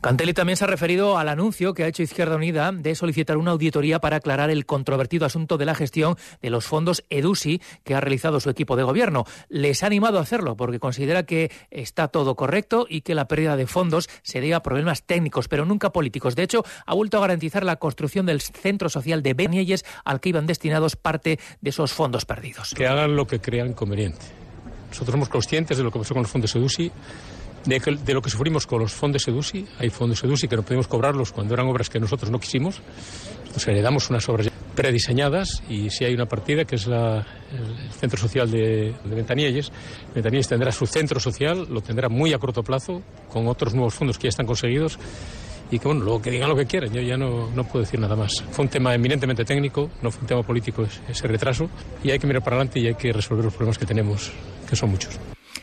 Cantelli 0.01 0.33
también 0.33 0.57
se 0.57 0.63
ha 0.63 0.67
referido 0.67 1.17
al 1.17 1.29
anuncio 1.29 1.73
que 1.73 1.83
ha 1.83 1.87
hecho 1.87 2.03
Izquierda 2.03 2.35
Unida 2.35 2.71
de 2.71 2.95
solicitar 2.95 3.37
una 3.37 3.51
auditoría 3.51 3.99
para 3.99 4.17
aclarar 4.17 4.49
el 4.49 4.65
controvertido 4.65 5.25
asunto 5.25 5.57
de 5.57 5.65
la 5.65 5.75
gestión 5.75 6.15
de 6.41 6.49
los 6.49 6.65
fondos 6.65 7.03
EDUSI 7.09 7.61
que 7.83 7.95
ha 7.95 8.01
realizado 8.01 8.39
su 8.39 8.49
equipo 8.49 8.75
de 8.75 8.83
gobierno. 8.83 9.25
Les 9.49 9.83
ha 9.83 9.87
animado 9.87 10.19
a 10.19 10.21
hacerlo 10.21 10.55
porque 10.55 10.79
considera 10.79 11.23
que 11.23 11.51
está 11.69 12.07
todo 12.07 12.35
correcto 12.35 12.85
y 12.89 13.01
que 13.01 13.15
la 13.15 13.27
pérdida 13.27 13.55
de 13.55 13.67
fondos 13.67 14.09
se 14.23 14.41
debe 14.41 14.53
a 14.53 14.63
problemas 14.63 15.03
técnicos, 15.03 15.47
pero 15.47 15.65
nunca 15.65 15.91
políticos. 15.91 16.35
De 16.35 16.43
hecho, 16.43 16.63
ha 16.85 16.93
vuelto 16.93 17.17
a 17.17 17.21
garantizar 17.21 17.63
la 17.63 17.77
construcción 17.77 18.25
del 18.25 18.41
centro 18.41 18.89
social 18.89 19.23
de 19.23 19.33
Benielles 19.33 19.85
al 20.03 20.19
que 20.19 20.29
iban 20.29 20.47
destinados 20.47 20.95
parte 20.95 21.39
de 21.61 21.69
esos 21.69 21.93
fondos 21.93 22.25
perdidos. 22.25 22.73
Que 22.75 22.87
hagan 22.87 23.15
lo 23.15 23.27
que 23.27 23.39
crean 23.39 23.73
conveniente. 23.73 24.25
Nosotros 24.89 25.13
somos 25.13 25.29
conscientes 25.29 25.77
de 25.77 25.83
lo 25.83 25.91
que 25.91 25.99
pasó 25.99 26.13
con 26.13 26.23
los 26.23 26.31
fondos 26.31 26.53
EDUSI 26.55 26.91
de, 27.65 28.13
lo 28.13 28.21
que 28.21 28.29
sufrimos 28.29 28.65
con 28.65 28.79
los 28.79 28.93
fondos 28.93 29.27
EDUSI. 29.27 29.65
Hay 29.79 29.89
fondos 29.89 30.23
EDUSI 30.23 30.47
que 30.47 30.55
no 30.55 30.63
podemos 30.63 30.87
cobrarlos 30.87 31.31
cuando 31.31 31.53
eran 31.53 31.67
obras 31.67 31.89
que 31.89 31.99
nosotros 31.99 32.31
no 32.31 32.39
quisimos. 32.39 32.81
Entonces 33.39 33.67
heredamos 33.67 34.09
unas 34.09 34.27
obras 34.29 34.49
prediseñadas 34.75 35.61
y 35.69 35.89
si 35.89 36.05
hay 36.05 36.13
una 36.13 36.25
partida 36.25 36.65
que 36.65 36.75
es 36.75 36.87
la, 36.87 37.17
el 37.17 37.91
Centro 37.91 38.19
Social 38.19 38.49
de, 38.49 38.93
de 39.03 39.15
Ventanielles. 39.15 39.71
Ventanielles 40.13 40.47
tendrá 40.47 40.71
su 40.71 40.85
centro 40.85 41.19
social, 41.19 41.67
lo 41.69 41.81
tendrá 41.81 42.09
muy 42.09 42.33
a 42.33 42.39
corto 42.39 42.63
plazo 42.63 43.01
con 43.29 43.47
otros 43.47 43.73
nuevos 43.73 43.93
fondos 43.93 44.17
que 44.17 44.23
ya 44.23 44.29
están 44.29 44.45
conseguidos 44.45 44.97
y 45.69 45.79
que 45.79 45.87
bueno, 45.87 46.03
luego 46.03 46.21
que 46.21 46.31
digan 46.31 46.49
lo 46.49 46.55
que 46.55 46.65
quieran, 46.65 46.91
yo 46.91 47.01
ya 47.01 47.17
no, 47.17 47.49
no 47.51 47.63
puedo 47.63 47.83
decir 47.83 47.99
nada 47.99 48.15
más. 48.15 48.43
Fue 48.51 48.65
un 48.65 48.69
tema 48.69 48.93
eminentemente 48.93 49.45
técnico, 49.45 49.89
no 50.01 50.11
fue 50.11 50.21
un 50.21 50.27
tema 50.27 50.43
político 50.43 50.85
ese 51.07 51.27
retraso 51.27 51.69
y 52.03 52.11
hay 52.11 52.19
que 52.19 52.27
mirar 52.27 52.43
para 52.43 52.57
adelante 52.57 52.79
y 52.79 52.87
hay 52.87 52.95
que 52.95 53.11
resolver 53.13 53.45
los 53.45 53.53
problemas 53.53 53.77
que 53.77 53.85
tenemos, 53.85 54.31
que 54.69 54.75
son 54.75 54.91
muchos 54.91 55.17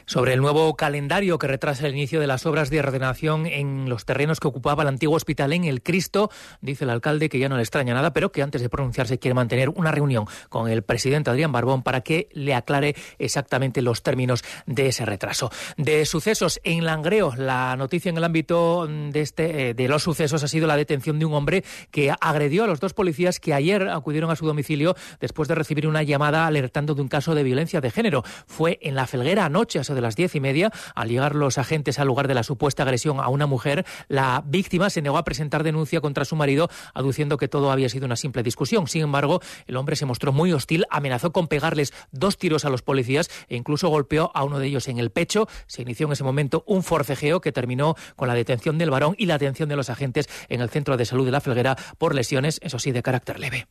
sobre 0.06 0.32
el 0.34 0.40
nuevo 0.40 0.76
calendario 0.76 1.38
que 1.38 1.46
retrasa 1.46 1.86
el 1.86 1.94
inicio 1.94 2.20
de 2.20 2.26
las 2.26 2.46
obras 2.46 2.70
de 2.70 2.80
ordenación 2.80 3.46
en 3.46 3.88
los 3.88 4.04
terrenos 4.04 4.40
que 4.40 4.48
ocupaba 4.48 4.82
el 4.82 4.88
antiguo 4.88 5.16
hospital 5.16 5.52
en 5.52 5.64
El 5.64 5.82
Cristo. 5.82 6.30
Dice 6.60 6.84
el 6.84 6.90
alcalde 6.90 7.28
que 7.28 7.38
ya 7.38 7.48
no 7.48 7.56
le 7.56 7.62
extraña 7.62 7.94
nada, 7.94 8.12
pero 8.12 8.32
que 8.32 8.42
antes 8.42 8.62
de 8.62 8.68
pronunciarse 8.68 9.18
quiere 9.18 9.34
mantener 9.34 9.68
una 9.70 9.90
reunión 9.90 10.26
con 10.48 10.68
el 10.68 10.82
presidente 10.82 11.30
Adrián 11.30 11.52
Barbón 11.52 11.82
para 11.82 12.00
que 12.00 12.28
le 12.32 12.54
aclare 12.54 12.94
exactamente 13.18 13.82
los 13.82 14.02
términos 14.02 14.42
de 14.66 14.88
ese 14.88 15.04
retraso. 15.04 15.50
De 15.76 16.04
sucesos 16.06 16.60
en 16.64 16.84
Langreo, 16.84 17.34
la 17.36 17.76
noticia 17.76 18.10
en 18.10 18.16
el 18.16 18.24
ámbito 18.24 18.86
de, 18.86 19.20
este, 19.20 19.70
eh, 19.70 19.74
de 19.74 19.88
los 19.88 20.02
sucesos 20.02 20.42
ha 20.42 20.48
sido 20.48 20.66
la 20.66 20.76
detención 20.76 21.18
de 21.18 21.24
un 21.24 21.34
hombre 21.34 21.64
que 21.90 22.12
agredió 22.20 22.64
a 22.64 22.66
los 22.66 22.80
dos 22.80 22.94
policías 22.94 23.40
que 23.40 23.54
ayer 23.54 23.88
acudieron 23.88 24.30
a 24.30 24.36
su 24.36 24.46
domicilio 24.46 24.96
después 25.20 25.48
de 25.48 25.54
recibir 25.54 25.86
una 25.86 26.02
llamada 26.02 26.46
alertando 26.46 26.94
de 26.94 27.02
un 27.02 27.08
caso 27.08 27.34
de 27.34 27.42
violencia 27.42 27.80
de 27.80 27.90
género. 27.90 28.22
Fue 28.46 28.78
en 28.82 28.94
la 28.94 29.06
Felguera 29.06 29.46
anoche, 29.46 29.77
a 29.78 29.94
de 29.94 30.00
las 30.00 30.16
diez 30.16 30.34
y 30.34 30.40
media. 30.40 30.72
Al 30.94 31.08
llegar 31.08 31.34
los 31.34 31.56
agentes 31.56 31.98
al 31.98 32.08
lugar 32.08 32.26
de 32.26 32.34
la 32.34 32.42
supuesta 32.42 32.82
agresión 32.82 33.20
a 33.20 33.28
una 33.28 33.46
mujer, 33.46 33.86
la 34.08 34.42
víctima 34.44 34.90
se 34.90 35.02
negó 35.02 35.18
a 35.18 35.24
presentar 35.24 35.62
denuncia 35.62 36.00
contra 36.00 36.24
su 36.24 36.34
marido, 36.34 36.68
aduciendo 36.94 37.36
que 37.36 37.46
todo 37.46 37.70
había 37.70 37.88
sido 37.88 38.06
una 38.06 38.16
simple 38.16 38.42
discusión. 38.42 38.88
Sin 38.88 39.02
embargo, 39.02 39.40
el 39.66 39.76
hombre 39.76 39.94
se 39.94 40.04
mostró 40.04 40.32
muy 40.32 40.52
hostil, 40.52 40.84
amenazó 40.90 41.32
con 41.32 41.46
pegarles 41.46 41.94
dos 42.10 42.38
tiros 42.38 42.64
a 42.64 42.70
los 42.70 42.82
policías 42.82 43.30
e 43.48 43.56
incluso 43.56 43.88
golpeó 43.88 44.32
a 44.34 44.42
uno 44.42 44.58
de 44.58 44.66
ellos 44.66 44.88
en 44.88 44.98
el 44.98 45.10
pecho. 45.10 45.48
Se 45.66 45.82
inició 45.82 46.06
en 46.06 46.12
ese 46.12 46.24
momento 46.24 46.64
un 46.66 46.82
forcejeo 46.82 47.40
que 47.40 47.52
terminó 47.52 47.94
con 48.16 48.26
la 48.26 48.34
detención 48.34 48.78
del 48.78 48.90
varón 48.90 49.14
y 49.16 49.26
la 49.26 49.36
atención 49.36 49.68
de 49.68 49.76
los 49.76 49.90
agentes 49.90 50.28
en 50.48 50.60
el 50.60 50.70
centro 50.70 50.96
de 50.96 51.04
salud 51.04 51.24
de 51.24 51.32
la 51.32 51.40
Felguera 51.40 51.76
por 51.98 52.14
lesiones, 52.14 52.58
eso 52.62 52.78
sí, 52.78 52.90
de 52.90 53.02
carácter 53.02 53.38
leve. 53.38 53.68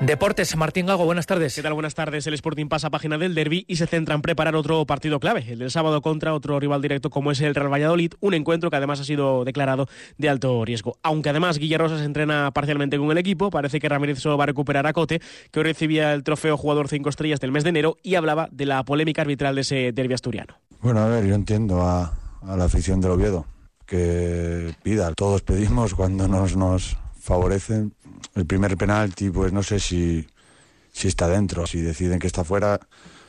Deportes, 0.00 0.54
Martín 0.56 0.84
Gago, 0.84 1.06
buenas 1.06 1.24
tardes. 1.24 1.54
¿Qué 1.54 1.62
tal? 1.62 1.72
Buenas 1.72 1.94
tardes. 1.94 2.26
El 2.26 2.34
Sporting 2.34 2.66
pasa 2.66 2.90
página 2.90 3.16
del 3.16 3.34
derby 3.34 3.64
y 3.66 3.76
se 3.76 3.86
centra 3.86 4.14
en 4.14 4.20
preparar 4.20 4.54
otro 4.54 4.84
partido 4.84 5.18
clave, 5.20 5.46
el 5.48 5.58
del 5.58 5.70
sábado 5.70 6.02
contra 6.02 6.34
otro 6.34 6.60
rival 6.60 6.82
directo 6.82 7.08
como 7.08 7.32
es 7.32 7.40
el 7.40 7.54
Real 7.54 7.72
Valladolid, 7.72 8.12
un 8.20 8.34
encuentro 8.34 8.68
que 8.68 8.76
además 8.76 9.00
ha 9.00 9.04
sido 9.04 9.46
declarado 9.46 9.88
de 10.18 10.28
alto 10.28 10.66
riesgo. 10.66 10.98
Aunque 11.02 11.30
además 11.30 11.56
Guillermo 11.56 11.88
se 11.88 12.04
entrena 12.04 12.50
parcialmente 12.50 12.98
con 12.98 13.10
el 13.10 13.16
equipo, 13.16 13.48
parece 13.48 13.80
que 13.80 13.88
Ramírez 13.88 14.18
solo 14.18 14.36
va 14.36 14.44
a 14.44 14.48
recuperar 14.48 14.86
a 14.86 14.92
Cote, 14.92 15.22
que 15.50 15.60
hoy 15.60 15.64
recibía 15.64 16.12
el 16.12 16.24
trofeo 16.24 16.58
jugador 16.58 16.88
5 16.88 17.08
estrellas 17.08 17.40
del 17.40 17.52
mes 17.52 17.64
de 17.64 17.70
enero 17.70 17.96
y 18.02 18.16
hablaba 18.16 18.50
de 18.52 18.66
la 18.66 18.84
polémica 18.84 19.22
arbitral 19.22 19.54
de 19.54 19.62
ese 19.62 19.92
derby 19.92 20.12
asturiano. 20.12 20.58
Bueno, 20.82 21.00
a 21.00 21.08
ver, 21.08 21.24
yo 21.24 21.34
entiendo 21.34 21.80
a, 21.80 22.12
la 22.42 22.64
afición 22.64 23.00
del 23.00 23.12
Oviedo 23.12 23.46
que 23.86 24.74
pida, 24.82 25.14
todos 25.14 25.40
pedimos 25.40 25.94
cuando 25.94 26.28
nos, 26.28 26.54
nos 26.54 26.98
favorecen 27.26 27.92
el 28.36 28.46
primer 28.46 28.76
penalti, 28.76 29.30
pues 29.30 29.52
no 29.52 29.64
sé 29.64 29.80
si, 29.80 30.28
si 30.92 31.08
está 31.08 31.26
dentro. 31.26 31.66
Si 31.66 31.80
deciden 31.80 32.20
que 32.20 32.28
está 32.28 32.44
fuera, 32.44 32.78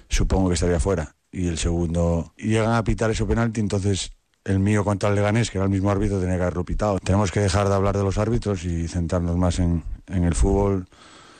supongo 0.08 0.50
que 0.50 0.54
estaría 0.54 0.80
fuera. 0.80 1.16
Y 1.32 1.48
el 1.48 1.58
segundo, 1.58 2.32
llegan 2.38 2.74
a 2.74 2.84
pitar 2.84 3.10
ese 3.10 3.26
penalti, 3.26 3.60
entonces 3.60 4.12
el 4.46 4.60
mío 4.60 4.86
contra 4.86 5.10
el 5.10 5.16
Leganés, 5.16 5.50
que 5.50 5.58
era 5.58 5.66
el 5.66 5.72
mismo 5.72 5.90
árbitro, 5.90 6.20
tenía 6.20 6.36
que 6.36 6.44
haberlo 6.44 6.64
pitado. 6.64 7.00
Tenemos 7.00 7.32
que 7.32 7.40
dejar 7.40 7.70
de 7.70 7.74
hablar 7.74 7.98
de 7.98 8.04
los 8.04 8.20
árbitros 8.20 8.66
y 8.66 8.88
centrarnos 8.88 9.36
más 9.36 9.58
en, 9.58 9.84
en 10.06 10.24
el 10.24 10.36
fútbol, 10.36 10.88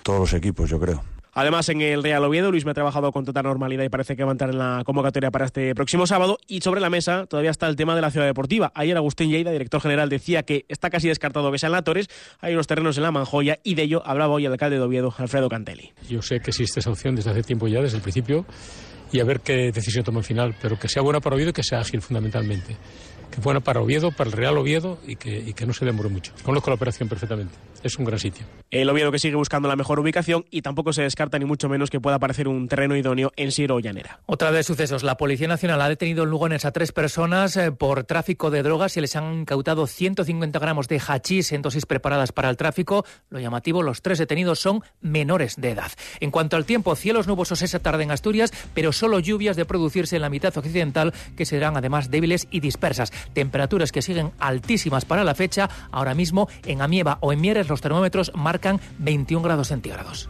todos 0.02 0.20
los 0.20 0.34
equipos, 0.34 0.68
yo 0.68 0.80
creo. 0.80 1.04
Además, 1.38 1.70
en 1.70 1.82
el 1.82 2.02
Real 2.02 2.24
Oviedo, 2.24 2.50
Luis 2.50 2.66
me 2.66 2.72
ha 2.72 2.74
trabajado 2.74 3.12
con 3.12 3.24
total 3.24 3.44
normalidad 3.44 3.84
y 3.84 3.90
parece 3.90 4.16
que 4.16 4.24
va 4.24 4.32
a 4.32 4.34
entrar 4.34 4.50
en 4.50 4.58
la 4.58 4.82
convocatoria 4.84 5.30
para 5.30 5.46
este 5.46 5.76
próximo 5.76 6.08
sábado. 6.08 6.40
Y 6.48 6.62
sobre 6.62 6.82
la 6.82 6.90
mesa 6.90 7.28
todavía 7.28 7.52
está 7.52 7.68
el 7.68 7.76
tema 7.76 7.96
de 7.96 8.02
la 8.02 8.10
ciudad 8.10 8.26
deportiva. 8.26 8.72
Ayer 8.74 8.98
Agustín 8.98 9.30
Lleida, 9.30 9.52
director 9.52 9.80
general, 9.80 10.10
decía 10.10 10.42
que 10.42 10.66
está 10.68 10.90
casi 10.90 11.10
descartado 11.10 11.52
que 11.52 11.60
sean 11.60 11.74
la 11.74 11.84
Torres. 11.84 12.08
Hay 12.42 12.56
unos 12.56 12.66
terrenos 12.66 12.98
en 12.98 13.04
la 13.04 13.12
Manjoya 13.12 13.60
y 13.64 13.76
de 13.76 13.84
ello 13.84 14.02
hablaba 14.04 14.34
hoy 14.34 14.48
el 14.48 14.52
alcalde 14.52 14.78
de 14.78 14.82
Oviedo, 14.82 15.14
Alfredo 15.16 15.48
Cantelli. 15.48 15.94
Yo 16.10 16.24
sé 16.24 16.40
que 16.40 16.50
existe 16.50 16.80
esa 16.80 16.90
opción 16.90 17.16
desde 17.16 17.30
hace 17.30 17.44
tiempo 17.44 17.68
ya, 17.68 17.82
desde 17.82 17.98
el 17.98 18.02
principio, 18.02 18.44
y 19.12 19.20
a 19.20 19.24
ver 19.24 19.42
qué 19.42 19.72
decisión 19.72 20.04
toma 20.04 20.22
al 20.22 20.26
final, 20.26 20.56
pero 20.60 20.80
que 20.80 20.90
sea 20.90 21.04
buena 21.04 21.20
para 21.20 21.36
Oviedo 21.36 21.52
y 21.52 21.54
que 21.54 21.62
sea 21.62 21.82
ágil 21.82 22.02
fundamentalmente 22.02 22.76
que 23.32 23.42
buena 23.42 23.60
para 23.60 23.82
Oviedo, 23.82 24.12
para 24.12 24.30
el 24.30 24.36
Real 24.36 24.58
Oviedo 24.58 24.98
y 25.06 25.16
que, 25.16 25.38
y 25.40 25.54
que 25.54 25.66
no 25.66 25.74
se 25.74 25.86
demore 25.86 26.10
mucho. 26.10 26.34
Conozco 26.44 26.70
la 26.70 26.76
operación 26.76 27.10
perfectamente. 27.10 27.54
Es 27.84 27.98
un 27.98 28.06
gran 28.06 28.20
sitio. 28.20 28.46
El 28.72 28.90
Oviedo 28.90 29.12
que 29.12 29.20
sigue 29.20 29.36
buscando 29.36 29.68
la 29.68 29.76
mejor 29.76 30.00
ubicación 30.00 30.46
y 30.50 30.62
tampoco 30.62 30.94
se 30.94 31.04
descarta 31.04 31.38
ni 31.38 31.46
mucho 31.46 31.70
menos 31.70 31.90
que 31.90 32.00
pueda 32.00 32.18
aparecer 32.18 32.48
un 32.48 32.68
terreno 32.68 32.96
idóneo 32.96 33.32
en 33.36 33.52
Siro 33.52 33.76
o 33.76 33.80
Llanera. 33.80 34.20
Otra 34.26 34.52
de 34.52 34.64
sucesos. 34.64 35.04
La 35.04 35.18
Policía 35.18 35.48
Nacional 35.48 35.82
ha 35.82 35.90
detenido 35.90 36.24
en 36.24 36.30
Lugones 36.30 36.66
a 36.66 36.72
tres 36.72 36.92
personas 36.92 37.56
eh, 37.56 37.72
por 37.72 38.04
tráfico 38.04 38.50
de 38.50 38.64
drogas 38.64 38.98
y 38.98 39.02
les 39.02 39.16
han 39.16 39.42
incautado 39.42 39.88
150 39.88 40.60
gramos 40.60 40.88
de 40.88 41.00
hachís 41.00 41.52
en 41.52 41.62
dosis 41.62 41.86
preparadas 41.86 42.32
para 42.32 42.50
el 42.50 42.58
tráfico. 42.58 43.06
Lo 43.30 43.40
llamativo, 43.40 43.84
los 43.84 44.02
tres 44.02 44.18
detenidos 44.18 44.60
son 44.60 44.84
menores 45.02 45.56
de 45.56 45.72
edad. 45.72 45.92
En 46.20 46.32
cuanto 46.32 46.56
al 46.56 46.66
tiempo, 46.66 46.96
cielos 46.96 47.28
nubosos 47.28 47.62
esa 47.62 47.80
tarde 47.80 48.04
en 48.04 48.12
Asturias, 48.12 48.52
pero 48.74 48.92
solo 48.92 49.20
lluvias 49.20 49.56
de 49.56 49.66
producirse 49.66 50.16
en 50.16 50.24
la 50.24 50.30
mitad 50.30 50.58
occidental 50.58 51.14
que 51.36 51.46
serán 51.46 51.78
además 51.78 52.10
débiles 52.10 52.48
y 52.52 52.60
dispersas. 52.60 53.12
Temperaturas 53.34 53.92
que 53.92 54.02
siguen 54.02 54.32
altísimas 54.40 55.06
para 55.06 55.24
la 55.24 55.36
fecha. 55.36 55.70
Ahora 55.92 56.14
mismo 56.14 56.48
en 56.66 56.82
Amieva 56.82 57.18
o 57.22 57.34
en 57.34 57.42
Mieres 57.42 57.70
los 57.70 57.82
termómetros 57.82 58.32
marcan 58.36 58.80
21 59.00 59.44
grados 59.44 59.68
centígrados. 59.70 60.30